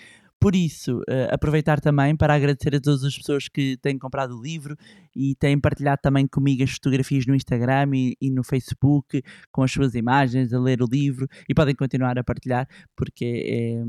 Por 0.45 0.55
isso, 0.55 0.99
uh, 0.99 1.33
aproveitar 1.33 1.81
também 1.81 2.15
para 2.15 2.35
agradecer 2.35 2.75
a 2.75 2.79
todas 2.79 3.03
as 3.03 3.17
pessoas 3.17 3.47
que 3.47 3.77
têm 3.77 3.97
comprado 3.97 4.37
o 4.37 4.39
livro 4.43 4.77
e 5.15 5.33
têm 5.33 5.59
partilhado 5.59 6.01
também 6.03 6.27
comigo 6.27 6.61
as 6.61 6.69
fotografias 6.69 7.25
no 7.25 7.33
Instagram 7.33 7.89
e, 7.95 8.15
e 8.21 8.29
no 8.29 8.43
Facebook 8.43 9.23
com 9.51 9.63
as 9.63 9.71
suas 9.71 9.95
imagens, 9.95 10.53
a 10.53 10.59
ler 10.59 10.83
o 10.83 10.85
livro 10.85 11.27
e 11.49 11.55
podem 11.55 11.73
continuar 11.73 12.19
a 12.19 12.23
partilhar 12.23 12.67
porque 12.95 13.81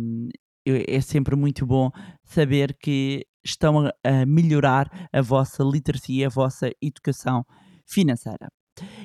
é, 0.67 0.97
é 0.97 1.01
sempre 1.03 1.37
muito 1.37 1.67
bom 1.67 1.91
saber 2.25 2.75
que 2.81 3.27
estão 3.45 3.93
a 4.03 4.25
melhorar 4.25 4.89
a 5.13 5.21
vossa 5.21 5.63
literacia, 5.63 6.29
a 6.29 6.31
vossa 6.31 6.71
educação 6.81 7.45
financeira. 7.85 8.49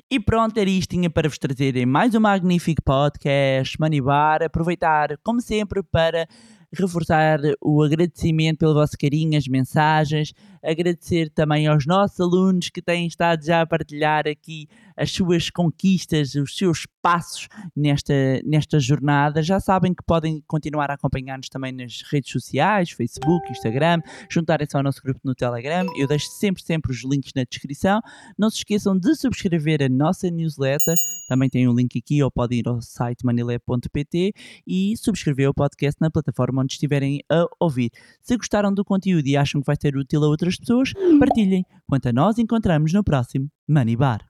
E 0.10 0.22
pronto, 0.22 0.58
era 0.58 0.70
isto 0.70 0.92
tinha 0.92 1.10
para 1.10 1.28
vos 1.28 1.38
trazer 1.38 1.86
mais 1.86 2.16
um 2.16 2.20
magnífico 2.22 2.82
podcast 2.82 3.78
Money 3.78 4.02
Bar. 4.02 4.44
Aproveitar, 4.44 5.18
como 5.24 5.42
sempre, 5.42 5.82
para 5.84 6.28
reforçar 6.74 7.40
o 7.62 7.84
agradecimento 7.84 8.60
pelo 8.60 8.74
vosso 8.74 8.98
carinho, 8.98 9.38
as 9.38 9.48
mensagens, 9.48 10.34
agradecer 10.64 11.30
também 11.30 11.68
aos 11.68 11.86
nossos 11.86 12.20
alunos 12.20 12.70
que 12.70 12.82
têm 12.82 13.08
estado 13.08 13.44
já 13.46 13.62
a 13.62 13.66
partilhar 13.66 14.28
aqui 14.28 14.68
as 14.96 15.12
suas 15.12 15.50
conquistas, 15.50 16.36
os 16.36 16.56
seus 16.56 16.86
passos 17.02 17.48
nesta, 17.76 18.14
nesta 18.46 18.80
jornada. 18.80 19.42
Já 19.42 19.60
sabem 19.60 19.94
que 19.94 20.04
podem 20.06 20.44
continuar 20.48 20.92
a 20.92 20.94
acompanhar-nos 20.94 21.50
também 21.50 21.72
nas 21.72 22.04
redes 22.12 22.32
sociais, 22.32 22.92
Facebook, 22.92 23.50
Instagram, 23.50 24.02
juntarem-se 24.30 24.78
ao 24.78 24.84
nosso 24.84 25.02
grupo 25.02 25.20
no 25.24 25.34
Telegram. 25.34 25.88
Eu 25.98 26.08
deixo 26.08 26.28
sempre, 26.28 26.62
sempre 26.62 26.92
os 26.92 27.04
links 27.04 27.32
na 27.36 27.44
descrição. 27.44 28.00
Não 28.38 28.50
se 28.50 28.58
esqueçam 28.58 28.98
de 28.98 29.16
subscrever 29.16 29.82
a 29.82 29.90
nossa 29.90 30.30
newsletter. 30.30 30.96
Também 31.28 31.50
tem 31.50 31.68
um 31.68 31.74
link 31.74 31.98
aqui, 31.98 32.22
ou 32.22 32.30
podem 32.30 32.60
ir 32.60 32.68
ao 32.68 32.82
site 32.82 33.26
manilé.pt 33.26 34.34
e 34.68 34.96
subscrever 34.98 35.50
o 35.50 35.54
podcast 35.54 36.00
na 36.00 36.12
plataforma 36.12 36.61
onde 36.62 36.74
estiverem 36.74 37.21
a 37.30 37.45
ouvir. 37.60 37.91
Se 38.21 38.38
gostaram 38.38 38.74
do 38.74 38.86
conteúdo 38.86 39.28
e 39.28 39.36
acham 39.36 39.62
que 39.62 39.67
vai 39.67 39.76
ser 39.80 39.97
útil 39.97 40.24
a 40.24 40.28
outras 40.28 40.58
pessoas, 40.58 40.93
partilhem. 41.19 41.65
Quanto 41.88 42.08
a 42.10 42.13
nós, 42.13 42.38
encontramos 42.38 42.93
no 42.93 43.04
próximo 43.04 43.50
Money 43.67 43.95
Bar. 43.95 44.26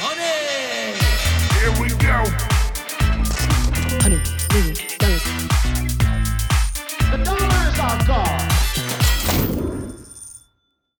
Money! 0.00 0.28